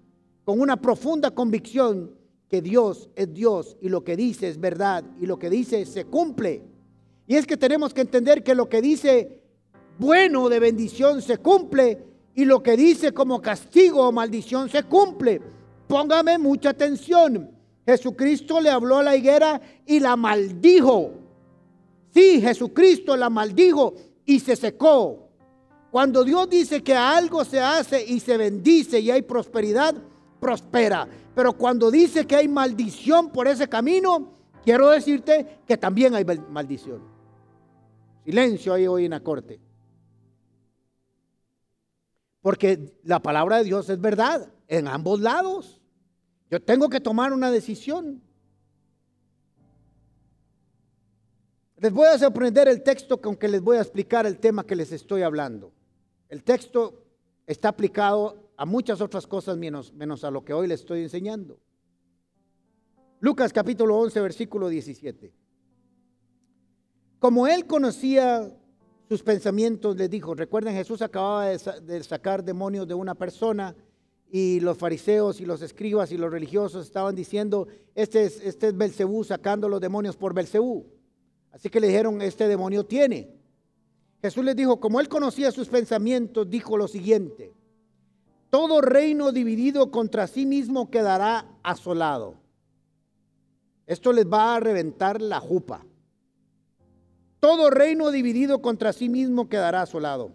[0.43, 2.17] con una profunda convicción,
[2.49, 6.03] que Dios es Dios y lo que dice es verdad y lo que dice se
[6.03, 6.61] cumple.
[7.25, 9.42] Y es que tenemos que entender que lo que dice
[9.97, 12.03] bueno de bendición se cumple
[12.35, 15.41] y lo que dice como castigo o maldición se cumple.
[15.87, 17.51] Póngame mucha atención.
[17.85, 21.11] Jesucristo le habló a la higuera y la maldijo.
[22.13, 23.93] Sí, Jesucristo la maldijo
[24.25, 25.29] y se secó.
[25.91, 29.93] Cuando Dios dice que algo se hace y se bendice y hay prosperidad,
[30.39, 31.07] prospera.
[31.35, 34.31] Pero cuando dice que hay maldición por ese camino,
[34.63, 37.01] quiero decirte que también hay maldición.
[38.25, 39.59] Silencio ahí hoy en la corte.
[42.43, 45.81] Porque la palabra de Dios es verdad en ambos lados.
[46.51, 48.21] Yo tengo que tomar una decisión.
[51.77, 54.75] Les voy a sorprender el texto con que les voy a explicar el tema que
[54.75, 55.71] les estoy hablando.
[56.27, 57.05] El texto
[57.47, 61.57] está aplicado a muchas otras cosas menos, menos a lo que hoy les estoy enseñando.
[63.21, 65.33] Lucas capítulo 11, versículo 17.
[67.19, 68.53] Como él conocía
[69.13, 73.75] sus pensamientos, les dijo, recuerden, Jesús acababa de sacar demonios de una persona
[74.31, 78.75] y los fariseos y los escribas y los religiosos estaban diciendo, este es, este es
[78.75, 80.87] Belcebú sacando los demonios por Belcebú.
[81.51, 83.29] Así que le dijeron, este demonio tiene.
[84.19, 87.53] Jesús les dijo, como él conocía sus pensamientos, dijo lo siguiente,
[88.49, 92.37] todo reino dividido contra sí mismo quedará asolado.
[93.85, 95.85] Esto les va a reventar la jupa.
[97.43, 100.31] Todo reino dividido contra sí mismo quedará asolado.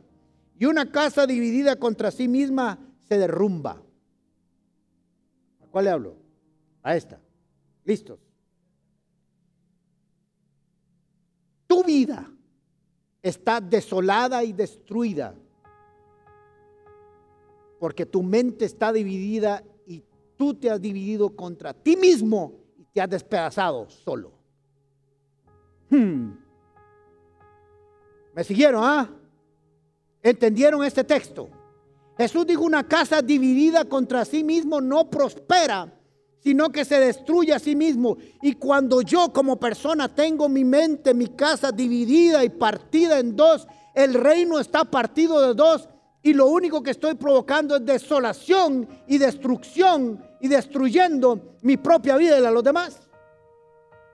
[0.59, 3.83] Y una casa dividida contra sí misma se derrumba.
[5.63, 6.17] ¿A cuál le hablo?
[6.83, 7.19] A esta.
[7.87, 8.21] ¿Listos?
[11.67, 12.31] Tu vida
[13.23, 15.35] está desolada y destruida
[17.81, 20.05] porque tu mente está dividida y
[20.37, 24.35] tú te has dividido contra ti mismo y te has despedazado solo.
[25.89, 26.48] Hmm.
[28.39, 28.85] ¿Me siguieron?
[28.85, 29.11] Ah?
[30.23, 31.49] ¿Entendieron este texto?
[32.17, 35.93] Jesús dijo, una casa dividida contra sí mismo no prospera,
[36.39, 38.17] sino que se destruye a sí mismo.
[38.41, 43.67] Y cuando yo como persona tengo mi mente, mi casa dividida y partida en dos,
[43.93, 45.89] el reino está partido de dos
[46.23, 52.39] y lo único que estoy provocando es desolación y destrucción y destruyendo mi propia vida
[52.39, 53.08] y la de los demás.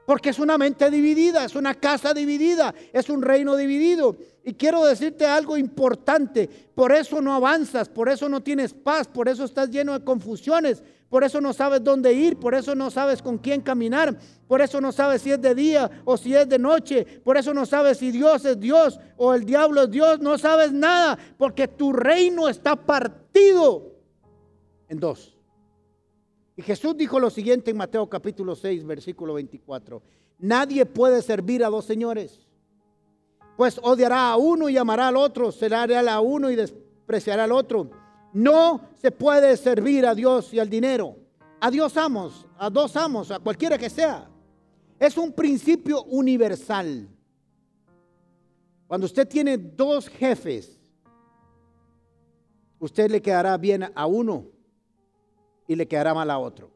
[0.06, 4.16] Porque es una mente dividida, es una casa dividida, es un reino dividido.
[4.44, 9.28] Y quiero decirte algo importante, por eso no avanzas, por eso no tienes paz, por
[9.28, 13.22] eso estás lleno de confusiones, por eso no sabes dónde ir, por eso no sabes
[13.22, 16.58] con quién caminar, por eso no sabes si es de día o si es de
[16.58, 20.36] noche, por eso no sabes si Dios es Dios o el diablo es Dios, no
[20.36, 23.94] sabes nada, porque tu reino está partido
[24.88, 25.33] en dos.
[26.56, 30.02] Y Jesús dijo lo siguiente en Mateo capítulo 6, versículo 24.
[30.38, 32.48] Nadie puede servir a dos señores,
[33.56, 37.52] pues odiará a uno y amará al otro, será leal a uno y despreciará al
[37.52, 37.90] otro.
[38.32, 41.16] No se puede servir a Dios y al dinero.
[41.60, 44.28] A Dios amos, a dos amos, a cualquiera que sea.
[44.98, 47.08] Es un principio universal.
[48.86, 50.78] Cuando usted tiene dos jefes,
[52.78, 54.53] usted le quedará bien a uno
[55.66, 56.70] y le quedará mal a otro.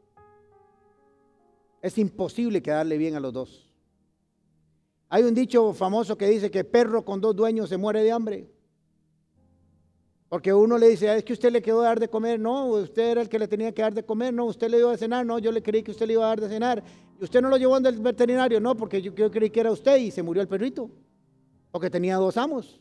[1.80, 3.68] Es imposible quedarle bien a los dos.
[5.08, 8.50] Hay un dicho famoso que dice que perro con dos dueños se muere de hambre.
[10.28, 12.38] Porque uno le dice, es que usted le quedó dar de comer.
[12.38, 14.34] No, usted era el que le tenía que dar de comer.
[14.34, 15.24] No, usted le dio de cenar.
[15.24, 16.84] No, yo le creí que usted le iba a dar de cenar.
[17.18, 18.60] Y usted no lo llevó al veterinario.
[18.60, 20.90] No, porque yo, yo creí que era usted y se murió el perrito.
[21.70, 22.78] Porque tenía dos amos.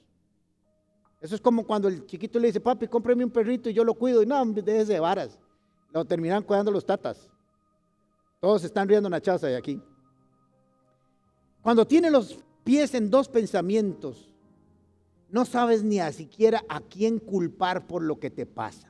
[1.22, 3.94] Eso es como cuando el chiquito le dice, papi, cómpreme un perrito y yo lo
[3.94, 4.22] cuido.
[4.22, 5.40] Y no, déjese de varas.
[5.92, 7.30] Lo terminan cuidando los tatas.
[8.40, 9.82] Todos están riendo una chaza de aquí.
[11.62, 14.30] Cuando tiene los pies en dos pensamientos,
[15.30, 18.88] no sabes ni a siquiera a quién culpar por lo que te pasa.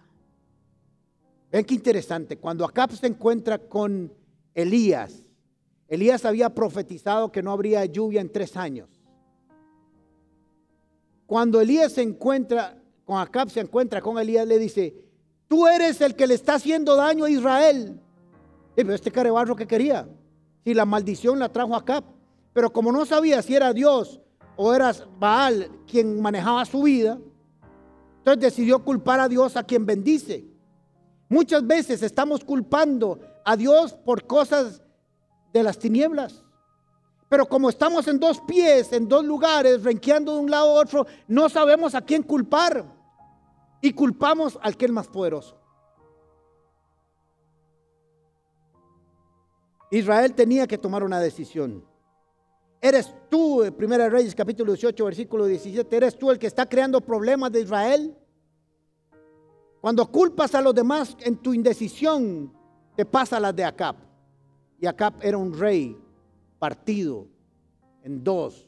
[1.51, 2.37] Ven qué interesante.
[2.37, 4.13] Cuando Acab se encuentra con
[4.53, 5.23] Elías,
[5.87, 8.89] Elías había profetizado que no habría lluvia en tres años.
[11.25, 15.06] Cuando Elías se encuentra con Acab, se encuentra con Elías, le dice,
[15.47, 17.99] tú eres el que le está haciendo daño a Israel.
[18.75, 20.07] Y este carebarro que quería,
[20.63, 22.03] si la maldición la trajo Acab.
[22.53, 24.21] Pero como no sabía si era Dios
[24.55, 27.17] o era Baal quien manejaba su vida,
[28.19, 30.45] entonces decidió culpar a Dios a quien bendice.
[31.29, 34.81] Muchas veces estamos culpando a Dios por cosas
[35.53, 36.43] de las tinieblas.
[37.29, 41.07] Pero como estamos en dos pies, en dos lugares, renqueando de un lado a otro,
[41.27, 42.85] no sabemos a quién culpar.
[43.81, 45.57] Y culpamos al que es más poderoso.
[49.91, 51.85] Israel tenía que tomar una decisión.
[52.81, 57.51] Eres tú, Primera Reyes capítulo 18, versículo 17, eres tú el que está creando problemas
[57.51, 58.17] de Israel.
[59.81, 62.53] Cuando culpas a los demás en tu indecisión,
[62.95, 63.95] te pasa las de Acab.
[64.79, 65.97] Y Acab era un rey
[66.59, 67.27] partido
[68.03, 68.67] en dos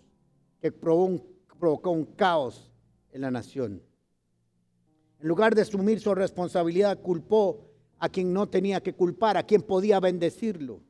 [0.61, 2.71] que provocó un caos
[3.11, 3.81] en la nación.
[5.19, 7.65] En lugar de asumir su responsabilidad, culpó
[7.97, 10.82] a quien no tenía que culpar, a quien podía bendecirlo.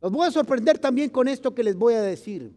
[0.00, 2.54] Los voy a sorprender también con esto que les voy a decir.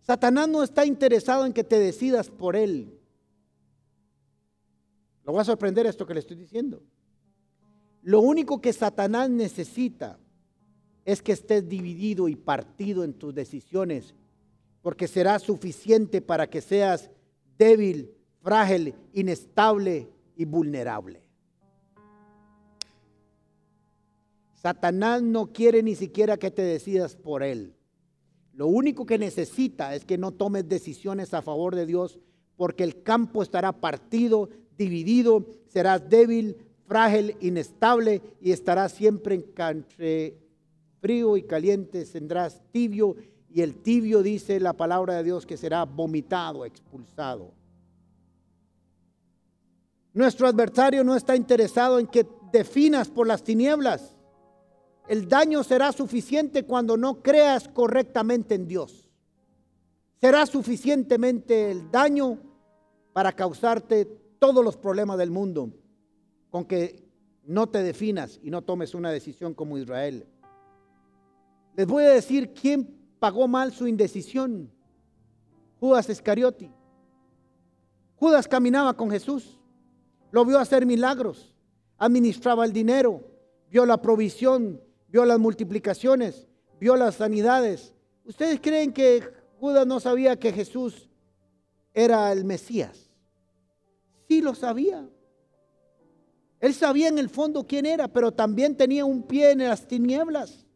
[0.00, 2.98] Satanás no está interesado en que te decidas por él.
[5.24, 6.82] Lo voy a sorprender esto que le estoy diciendo.
[8.02, 10.18] Lo único que Satanás necesita
[11.04, 14.14] es que estés dividido y partido en tus decisiones,
[14.80, 17.10] porque será suficiente para que seas
[17.58, 18.14] débil,
[18.48, 21.20] frágil, inestable y vulnerable.
[24.54, 27.74] Satanás no quiere ni siquiera que te decidas por él.
[28.54, 32.20] Lo único que necesita es que no tomes decisiones a favor de Dios,
[32.56, 36.56] porque el campo estará partido, dividido, serás débil,
[36.86, 40.38] frágil, inestable y estarás siempre entre
[41.02, 43.14] frío y caliente, tendrás tibio
[43.50, 47.57] y el tibio dice la palabra de Dios que será vomitado, expulsado.
[50.14, 54.16] Nuestro adversario no está interesado en que definas por las tinieblas.
[55.06, 59.08] El daño será suficiente cuando no creas correctamente en Dios.
[60.20, 62.38] Será suficientemente el daño
[63.12, 64.04] para causarte
[64.38, 65.72] todos los problemas del mundo
[66.50, 67.08] con que
[67.44, 70.26] no te definas y no tomes una decisión como Israel.
[71.76, 74.70] Les voy a decir quién pagó mal su indecisión.
[75.80, 76.70] Judas Iscariote.
[78.16, 79.57] Judas caminaba con Jesús,
[80.30, 81.54] lo vio hacer milagros,
[81.96, 83.22] administraba el dinero,
[83.70, 86.46] vio la provisión, vio las multiplicaciones,
[86.80, 87.94] vio las sanidades.
[88.24, 89.22] ¿Ustedes creen que
[89.58, 91.08] Judas no sabía que Jesús
[91.94, 93.10] era el Mesías?
[94.28, 95.08] Sí lo sabía.
[96.60, 100.66] Él sabía en el fondo quién era, pero también tenía un pie en las tinieblas.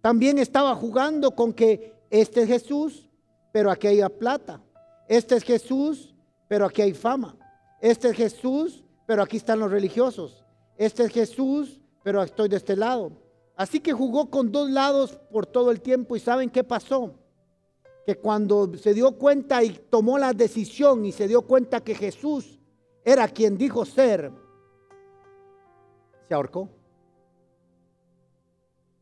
[0.00, 3.08] También estaba jugando con que este es Jesús,
[3.52, 4.60] pero aquí hay plata.
[5.08, 6.14] Este es Jesús,
[6.48, 7.36] pero aquí hay fama.
[7.84, 10.42] Este es Jesús, pero aquí están los religiosos.
[10.78, 13.12] Este es Jesús, pero estoy de este lado.
[13.56, 17.14] Así que jugó con dos lados por todo el tiempo y ¿saben qué pasó?
[18.06, 22.58] Que cuando se dio cuenta y tomó la decisión y se dio cuenta que Jesús
[23.04, 24.32] era quien dijo ser,
[26.26, 26.70] se ahorcó.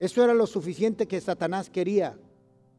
[0.01, 2.19] Eso era lo suficiente que Satanás quería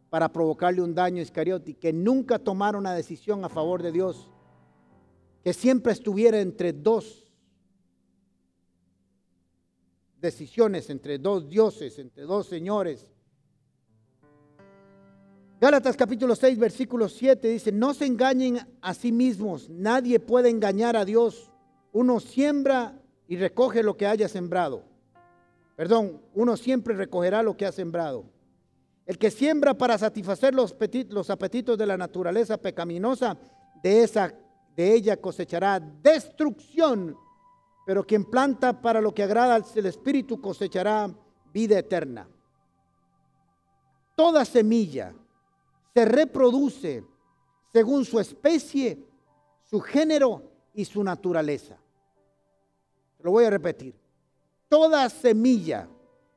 [0.09, 4.29] para provocarle un daño a Iscariote, que nunca tomara una decisión a favor de Dios,
[5.43, 7.23] que siempre estuviera entre dos
[10.23, 13.05] decisiones entre dos dioses, entre dos señores.
[15.59, 20.95] Gálatas capítulo 6, versículo 7 dice, no se engañen a sí mismos, nadie puede engañar
[20.95, 21.51] a Dios.
[21.91, 24.83] Uno siembra y recoge lo que haya sembrado.
[25.75, 28.25] Perdón, uno siempre recogerá lo que ha sembrado.
[29.05, 30.73] El que siembra para satisfacer los,
[31.09, 33.37] los apetitos de la naturaleza pecaminosa,
[33.81, 34.33] de, esa,
[34.75, 37.17] de ella cosechará destrucción.
[37.85, 41.13] Pero quien planta para lo que agrada al Espíritu cosechará
[41.53, 42.27] vida eterna.
[44.15, 45.13] Toda semilla
[45.93, 47.03] se reproduce
[47.71, 49.03] según su especie,
[49.63, 51.77] su género y su naturaleza.
[53.19, 53.95] Lo voy a repetir.
[54.69, 55.87] Toda semilla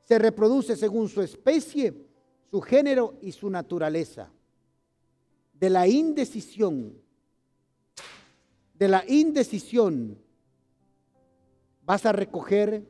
[0.03, 1.93] se reproduce según su especie,
[2.49, 4.31] su género y su naturaleza.
[5.53, 7.01] De la indecisión,
[8.77, 10.17] de la indecisión,
[11.83, 12.85] vas a recoger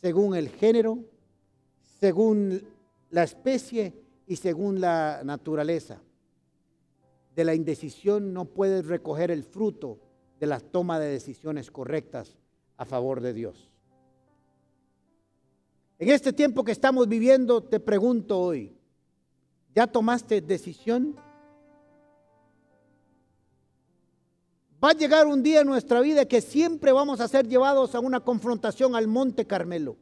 [0.00, 1.04] según el género,
[2.00, 2.62] según
[3.10, 3.94] la especie
[4.26, 6.00] y según la naturaleza.
[7.34, 10.00] De la indecisión no puedes recoger el fruto
[10.40, 12.36] de la toma de decisiones correctas
[12.76, 13.70] a favor de Dios.
[16.00, 18.76] En este tiempo que estamos viviendo, te pregunto hoy,
[19.74, 21.16] ¿ya tomaste decisión?
[24.82, 28.00] Va a llegar un día en nuestra vida que siempre vamos a ser llevados a
[28.00, 29.96] una confrontación al Monte Carmelo,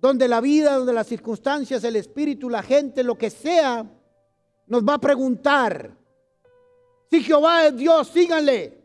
[0.00, 3.84] donde la vida, donde las circunstancias, el espíritu, la gente, lo que sea,
[4.66, 5.94] nos va a preguntar,
[7.10, 8.78] si Jehová es Dios, síganle.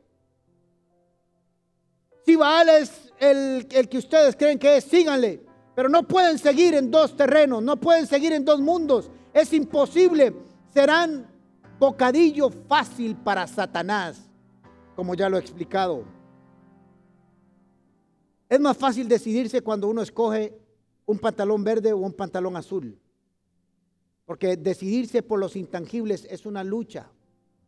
[2.25, 5.45] Si Baal es el, el que ustedes creen que es, síganle.
[5.75, 9.09] Pero no pueden seguir en dos terrenos, no pueden seguir en dos mundos.
[9.33, 10.33] Es imposible.
[10.73, 11.27] Serán
[11.79, 14.29] bocadillo fácil para Satanás,
[14.95, 16.03] como ya lo he explicado.
[18.49, 20.57] Es más fácil decidirse cuando uno escoge
[21.05, 22.99] un pantalón verde o un pantalón azul.
[24.25, 27.09] Porque decidirse por los intangibles es una lucha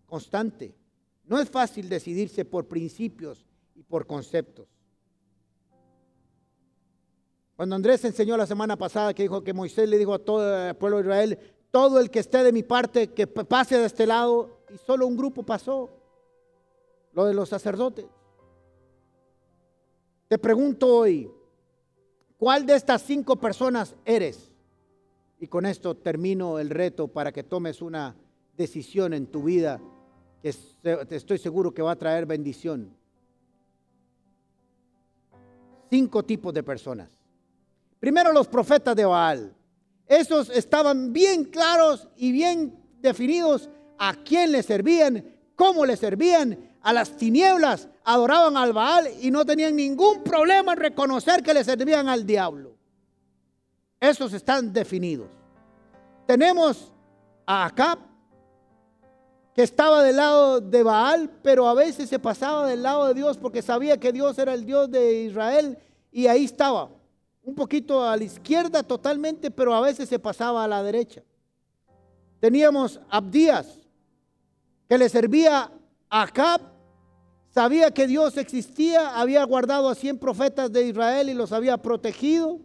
[0.06, 0.76] constante.
[1.26, 4.68] No es fácil decidirse por principios y por conceptos.
[7.56, 10.76] Cuando Andrés enseñó la semana pasada que dijo que Moisés le dijo a todo el
[10.76, 11.40] pueblo de Israel,
[11.72, 15.18] todo el que esté de mi parte, que pase de este lado, y solo un
[15.18, 15.90] grupo pasó,
[17.16, 18.06] lo de los sacerdotes.
[20.28, 21.32] Te pregunto hoy,
[22.38, 24.52] ¿cuál de estas cinco personas eres?
[25.40, 28.16] Y con esto termino el reto para que tomes una
[28.58, 29.82] decisión en tu vida
[30.42, 32.96] que estoy seguro que va a traer bendición.
[35.90, 37.10] Cinco tipos de personas.
[38.00, 39.56] Primero los profetas de Baal.
[40.08, 46.94] Esos estaban bien claros y bien definidos a quién le servían, cómo le servían, a
[46.94, 52.08] las tinieblas, adoraban al Baal y no tenían ningún problema en reconocer que le servían
[52.08, 52.76] al diablo.
[54.00, 55.32] Esos están definidos.
[56.28, 56.92] Tenemos
[57.48, 57.98] a Acab,
[59.56, 63.40] que estaba del lado de Baal, pero a veces se pasaba del lado de Dios
[63.40, 65.80] porque sabía que Dios era el Dios de Israel
[66.12, 66.92] y ahí estaba
[67.42, 71.24] un poquito a la izquierda totalmente, pero a veces se pasaba a la derecha.
[72.40, 73.80] Teníamos Abdías,
[74.88, 75.72] que le servía
[76.12, 76.75] a Acab,
[77.56, 82.60] sabía que Dios existía, había guardado a 100 profetas de Israel y los había protegido,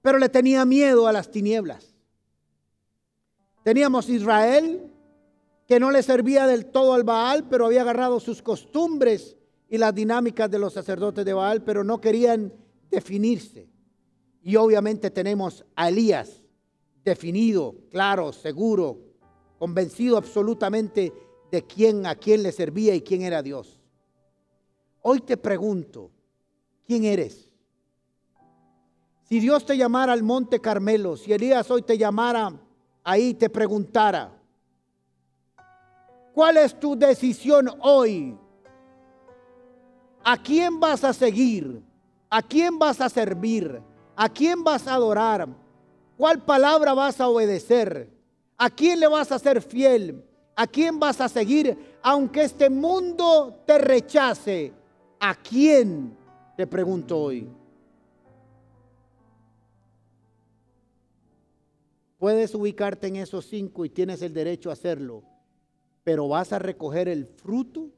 [0.00, 1.94] pero le tenía miedo a las tinieblas.
[3.62, 4.90] Teníamos Israel,
[5.68, 9.36] que no le servía del todo al Baal, pero había agarrado sus costumbres
[9.68, 12.50] y las dinámicas de los sacerdotes de Baal, pero no querían
[12.90, 13.68] definirse.
[14.42, 16.42] Y obviamente tenemos a Elías,
[17.04, 19.00] definido, claro, seguro,
[19.58, 21.12] convencido absolutamente
[21.52, 23.78] de quién, a quién le servía y quién era Dios.
[25.02, 26.10] Hoy te pregunto,
[26.86, 27.50] ¿quién eres?
[29.28, 32.58] Si Dios te llamara al monte Carmelo, si Elías hoy te llamara
[33.04, 34.32] ahí, te preguntara,
[36.32, 38.34] ¿cuál es tu decisión hoy?
[40.24, 41.82] ¿A quién vas a seguir?
[42.30, 43.82] ¿A quién vas a servir?
[44.16, 45.46] ¿A quién vas a adorar?
[46.16, 48.08] ¿Cuál palabra vas a obedecer?
[48.56, 50.24] ¿A quién le vas a ser fiel?
[50.54, 51.76] ¿A quién vas a seguir?
[52.02, 54.72] Aunque este mundo te rechace,
[55.18, 56.16] ¿a quién?
[56.56, 57.48] Te pregunto hoy.
[62.18, 65.24] Puedes ubicarte en esos cinco y tienes el derecho a hacerlo,
[66.04, 67.90] pero vas a recoger el fruto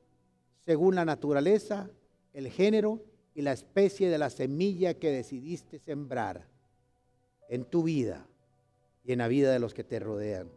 [0.64, 1.90] según la naturaleza
[2.34, 3.00] el género
[3.34, 6.46] y la especie de la semilla que decidiste sembrar
[7.48, 8.26] en tu vida
[9.04, 10.50] y en la vida de los que te rodean.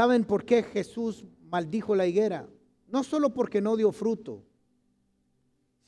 [0.00, 2.48] ¿Saben por qué Jesús maldijo la higuera?
[2.88, 4.42] No solo porque no dio fruto,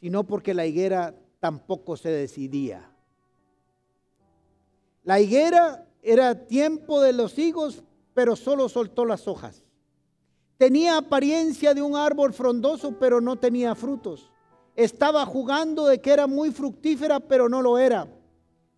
[0.00, 2.90] sino porque la higuera tampoco se decidía.
[5.02, 9.64] La higuera era tiempo de los higos, pero solo soltó las hojas.
[10.58, 14.30] Tenía apariencia de un árbol frondoso, pero no tenía frutos.
[14.76, 18.08] estaba jugando de que era muy fructífera, pero no lo era.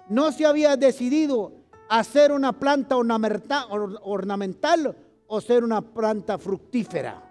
[0.09, 1.55] No se había decidido
[1.89, 4.97] hacer una planta ornamental
[5.27, 7.22] o ser una planta fructífera.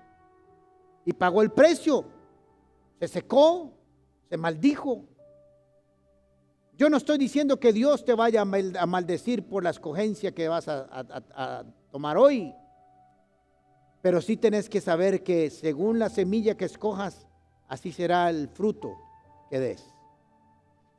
[1.06, 2.06] Y pagó el precio.
[3.00, 3.72] Se secó,
[4.30, 5.06] se maldijo.
[6.76, 10.68] Yo no estoy diciendo que Dios te vaya a maldecir por la escogencia que vas
[10.68, 12.54] a, tomar hoy.
[14.02, 17.28] Pero sí tenés que saber que según la semilla que escojas,
[17.68, 18.98] así será el fruto
[19.50, 19.86] que des.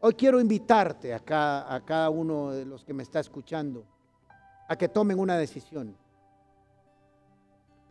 [0.01, 3.85] Hoy quiero invitarte a cada, a cada uno de los que me está escuchando
[4.69, 5.97] a que tomen una decisión.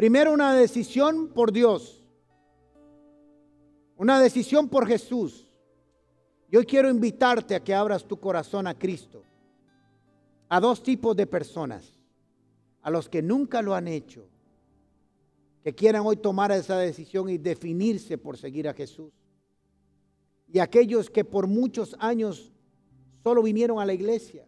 [0.04, 2.04] Primero una decisión por Dios,
[3.96, 5.50] una decisión por Jesús.
[6.52, 9.24] Y hoy quiero invitarte a que abras tu corazón a Cristo,
[10.50, 12.02] a dos tipos de personas,
[12.82, 14.28] a los que nunca lo han hecho,
[15.64, 19.14] que quieran hoy tomar esa decisión y definirse por seguir a Jesús
[20.52, 22.52] y aquellos que por muchos años
[23.24, 24.46] solo vinieron a la iglesia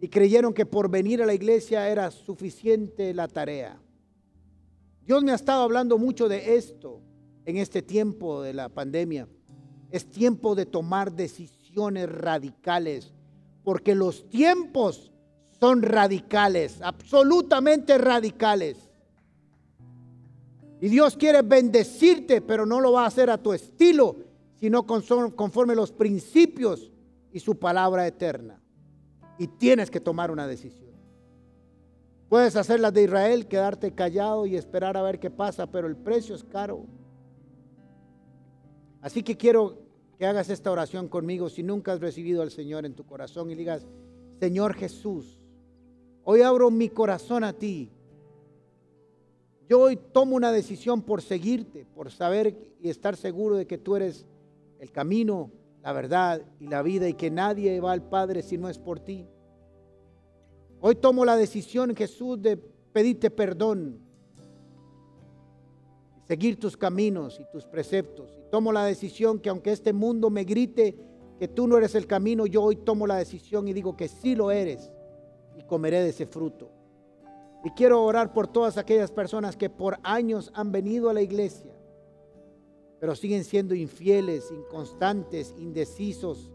[0.00, 3.80] y creyeron que por venir a la iglesia era suficiente la tarea.
[5.08, 7.00] Dios me ha estado hablando mucho de esto
[7.46, 9.26] en este tiempo de la pandemia.
[9.90, 13.14] Es tiempo de tomar decisiones radicales,
[13.64, 15.10] porque los tiempos
[15.58, 18.76] son radicales, absolutamente radicales.
[20.78, 24.14] Y Dios quiere bendecirte, pero no lo va a hacer a tu estilo,
[24.56, 26.92] sino conforme los principios
[27.32, 28.60] y su palabra eterna.
[29.38, 30.87] Y tienes que tomar una decisión.
[32.28, 35.96] Puedes hacer la de Israel, quedarte callado y esperar a ver qué pasa, pero el
[35.96, 36.84] precio es caro.
[39.00, 39.78] Así que quiero
[40.18, 43.54] que hagas esta oración conmigo si nunca has recibido al Señor en tu corazón y
[43.54, 43.86] digas,
[44.40, 45.38] Señor Jesús,
[46.24, 47.90] hoy abro mi corazón a ti.
[49.68, 53.96] Yo hoy tomo una decisión por seguirte, por saber y estar seguro de que tú
[53.96, 54.26] eres
[54.80, 55.50] el camino,
[55.82, 59.00] la verdad y la vida y que nadie va al Padre si no es por
[59.00, 59.26] ti.
[60.80, 64.00] Hoy tomo la decisión, Jesús, de pedirte perdón,
[66.26, 68.38] seguir tus caminos y tus preceptos.
[68.38, 70.96] Y tomo la decisión que aunque este mundo me grite
[71.38, 74.34] que tú no eres el camino, yo hoy tomo la decisión y digo que sí
[74.34, 74.90] lo eres
[75.56, 76.70] y comeré de ese fruto.
[77.64, 81.78] Y quiero orar por todas aquellas personas que por años han venido a la iglesia
[83.00, 86.50] pero siguen siendo infieles, inconstantes, indecisos.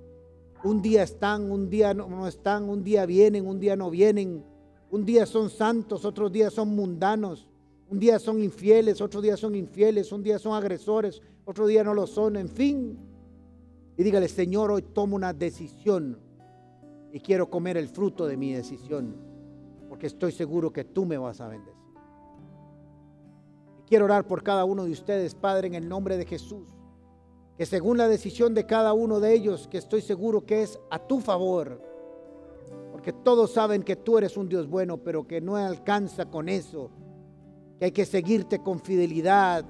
[0.64, 4.44] Un día están, un día no, están, un día vienen, un día no vienen.
[4.90, 7.48] Un día son santos, otros días son mundanos.
[7.90, 11.94] Un día son infieles, otro día son infieles, un día son agresores, otro día no
[11.94, 12.98] lo son, en fin.
[13.98, 16.18] Y dígale, Señor, hoy tomo una decisión
[17.12, 19.16] y quiero comer el fruto de mi decisión,
[19.90, 21.74] porque estoy seguro que tú me vas a vender.
[23.86, 26.70] Quiero orar por cada uno de ustedes, Padre, en el nombre de Jesús.
[27.58, 31.00] Que según la decisión de cada uno de ellos, que estoy seguro que es a
[31.00, 31.82] tu favor,
[32.92, 36.90] porque todos saben que tú eres un Dios bueno, pero que no alcanza con eso,
[37.78, 39.66] que hay que seguirte con fidelidad,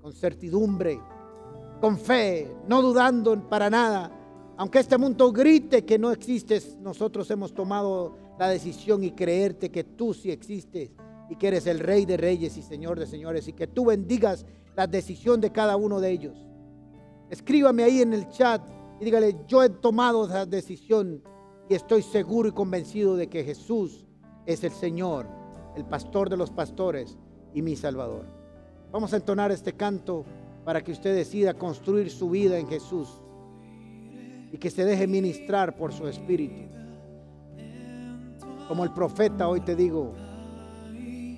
[0.00, 1.00] con certidumbre,
[1.80, 4.10] con fe, no dudando para nada.
[4.56, 9.84] Aunque este mundo grite que no existes, nosotros hemos tomado la decisión y creerte que
[9.84, 10.90] tú sí existes
[11.28, 14.44] y que eres el Rey de Reyes y Señor de Señores y que tú bendigas
[14.76, 16.36] la decisión de cada uno de ellos.
[17.28, 18.62] Escríbame ahí en el chat
[19.00, 21.22] y dígale, yo he tomado esa decisión
[21.68, 24.06] y estoy seguro y convencido de que Jesús
[24.46, 25.26] es el Señor,
[25.76, 27.16] el pastor de los pastores
[27.54, 28.26] y mi Salvador.
[28.90, 30.24] Vamos a entonar este canto
[30.64, 33.08] para que usted decida construir su vida en Jesús
[34.52, 36.68] y que se deje ministrar por su espíritu.
[38.66, 40.12] Como el profeta hoy te digo,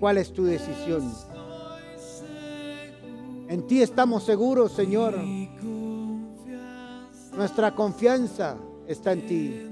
[0.02, 1.12] ¿Cuál es tu decisión?
[3.52, 5.14] En ti estamos seguros, Señor.
[7.36, 8.56] Nuestra confianza
[8.88, 9.62] está en ti.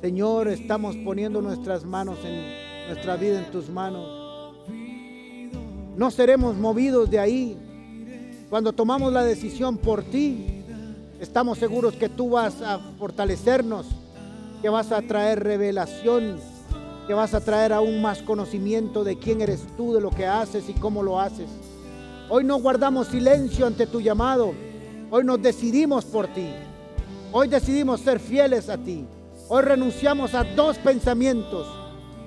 [0.00, 4.56] Señor, estamos poniendo nuestras manos en nuestra vida en tus manos.
[5.96, 7.56] No seremos movidos de ahí.
[8.50, 10.64] Cuando tomamos la decisión por ti,
[11.20, 13.86] estamos seguros que tú vas a fortalecernos,
[14.62, 16.40] que vas a traer revelación
[17.06, 20.68] que vas a traer aún más conocimiento de quién eres tú, de lo que haces
[20.68, 21.48] y cómo lo haces.
[22.28, 24.52] Hoy no guardamos silencio ante tu llamado.
[25.10, 26.48] Hoy nos decidimos por ti.
[27.30, 29.06] Hoy decidimos ser fieles a ti.
[29.48, 31.68] Hoy renunciamos a dos pensamientos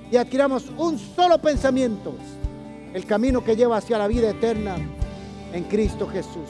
[0.09, 2.13] y adquiramos un solo pensamiento.
[2.93, 4.77] El camino que lleva hacia la vida eterna
[5.53, 6.47] en Cristo Jesús.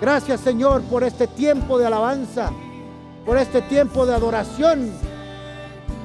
[0.00, 2.52] Gracias Señor por este tiempo de alabanza,
[3.26, 4.92] por este tiempo de adoración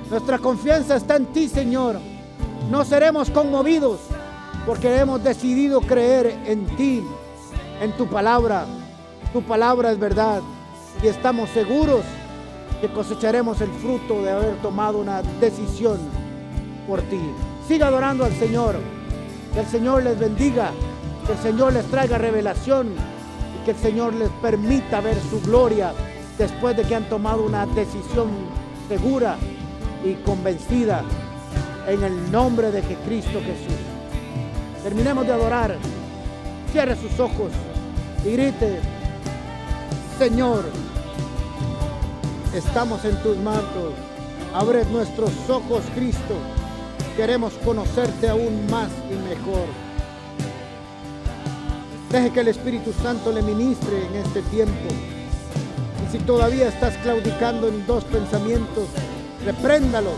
[0.10, 1.98] nuestra confianza está en ti, Señor.
[2.70, 4.00] No seremos conmovidos,
[4.66, 7.04] porque hemos decidido creer en ti,
[7.82, 8.66] en tu palabra.
[9.34, 10.42] Tu palabra es verdad
[11.04, 12.02] y estamos seguros
[12.82, 15.98] que cosecharemos el fruto de haber tomado una decisión
[16.88, 17.20] por ti.
[17.68, 18.76] Siga adorando al Señor.
[19.54, 20.72] Que el Señor les bendiga.
[21.26, 22.88] Que el Señor les traiga revelación.
[22.90, 25.94] Y que el Señor les permita ver su gloria
[26.38, 28.30] después de que han tomado una decisión
[28.88, 29.38] segura
[30.06, 31.04] y convencida
[31.88, 33.80] en el nombre de Cristo Jesús.
[34.84, 35.76] Terminemos de adorar.
[36.72, 37.52] Cierre sus ojos
[38.24, 38.80] y grite,
[40.20, 40.66] Señor,
[42.54, 43.94] estamos en tus manos.
[44.54, 46.36] Abre nuestros ojos, Cristo.
[47.18, 49.68] Queremos conocerte aún más y mejor.
[52.12, 54.88] Deje que el Espíritu Santo le ministre en este tiempo.
[56.06, 58.88] Y si todavía estás claudicando en dos pensamientos,
[59.46, 60.16] repréndalos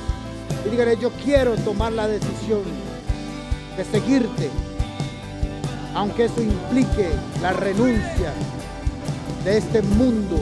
[0.66, 2.62] y dígale, yo quiero tomar la decisión
[3.76, 4.50] de seguirte,
[5.94, 7.10] aunque eso implique
[7.42, 8.34] la renuncia
[9.44, 10.38] de este mundo,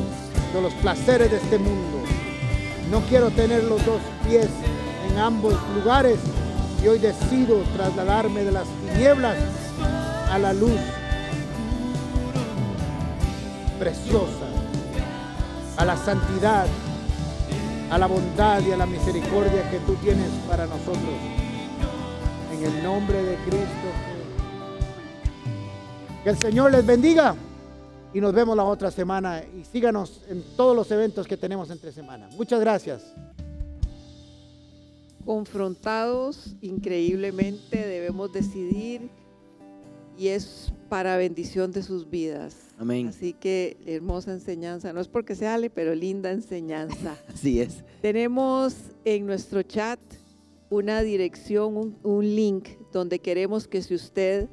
[0.54, 2.04] de los placeres de este mundo.
[2.90, 4.48] No quiero tener los dos pies
[5.10, 6.20] en ambos lugares
[6.84, 9.36] y hoy decido trasladarme de las tinieblas
[10.32, 10.80] a la luz
[13.80, 14.46] preciosa,
[15.78, 16.68] a la santidad,
[17.90, 21.14] a la bondad y a la misericordia que tú tienes para nosotros.
[22.52, 23.90] En el nombre de Cristo.
[26.24, 27.36] Que el Señor les bendiga
[28.14, 31.92] y nos vemos la otra semana y síganos en todos los eventos que tenemos entre
[31.92, 32.28] semana.
[32.36, 33.14] Muchas gracias.
[35.26, 39.10] Confrontados increíblemente debemos decidir
[40.18, 42.56] y es para bendición de sus vidas.
[42.78, 43.08] Amén.
[43.08, 47.18] Así que hermosa enseñanza, no es porque sea Ale, pero linda enseñanza.
[47.34, 47.84] Así es.
[48.02, 50.00] Tenemos en nuestro chat
[50.70, 54.48] una dirección, un, un link donde queremos que si usted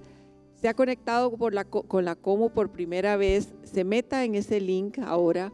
[0.60, 4.60] se ha conectado por la, con la Como por primera vez, se meta en ese
[4.60, 5.52] link ahora.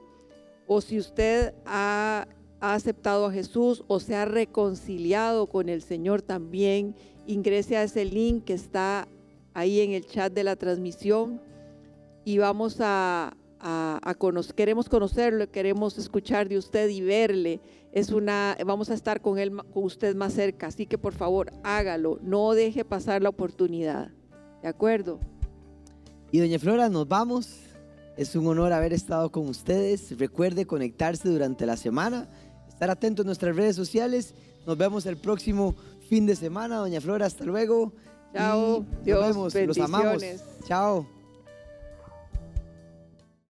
[0.66, 2.28] O si usted ha,
[2.60, 6.94] ha aceptado a Jesús o se ha reconciliado con el Señor también,
[7.26, 9.08] ingrese a ese link que está
[9.58, 11.40] ahí en el chat de la transmisión
[12.24, 14.16] y vamos a, a,
[14.54, 17.60] queremos conocerlo, queremos escuchar de usted y verle.
[17.92, 21.52] Es una, vamos a estar con él, con usted más cerca, así que por favor
[21.64, 24.10] hágalo, no deje pasar la oportunidad.
[24.62, 25.18] ¿De acuerdo?
[26.30, 27.60] Y doña Flora, nos vamos.
[28.16, 30.18] Es un honor haber estado con ustedes.
[30.18, 32.28] Recuerde conectarse durante la semana,
[32.68, 34.34] estar atento a nuestras redes sociales.
[34.66, 35.76] Nos vemos el próximo
[36.08, 36.76] fin de semana.
[36.76, 37.92] Doña Flora, hasta luego.
[38.34, 38.84] Chao.
[39.04, 39.76] Dios, nos vemos.
[39.76, 40.20] Los amamos.
[40.20, 40.44] bendiciones.
[40.66, 41.06] Chao.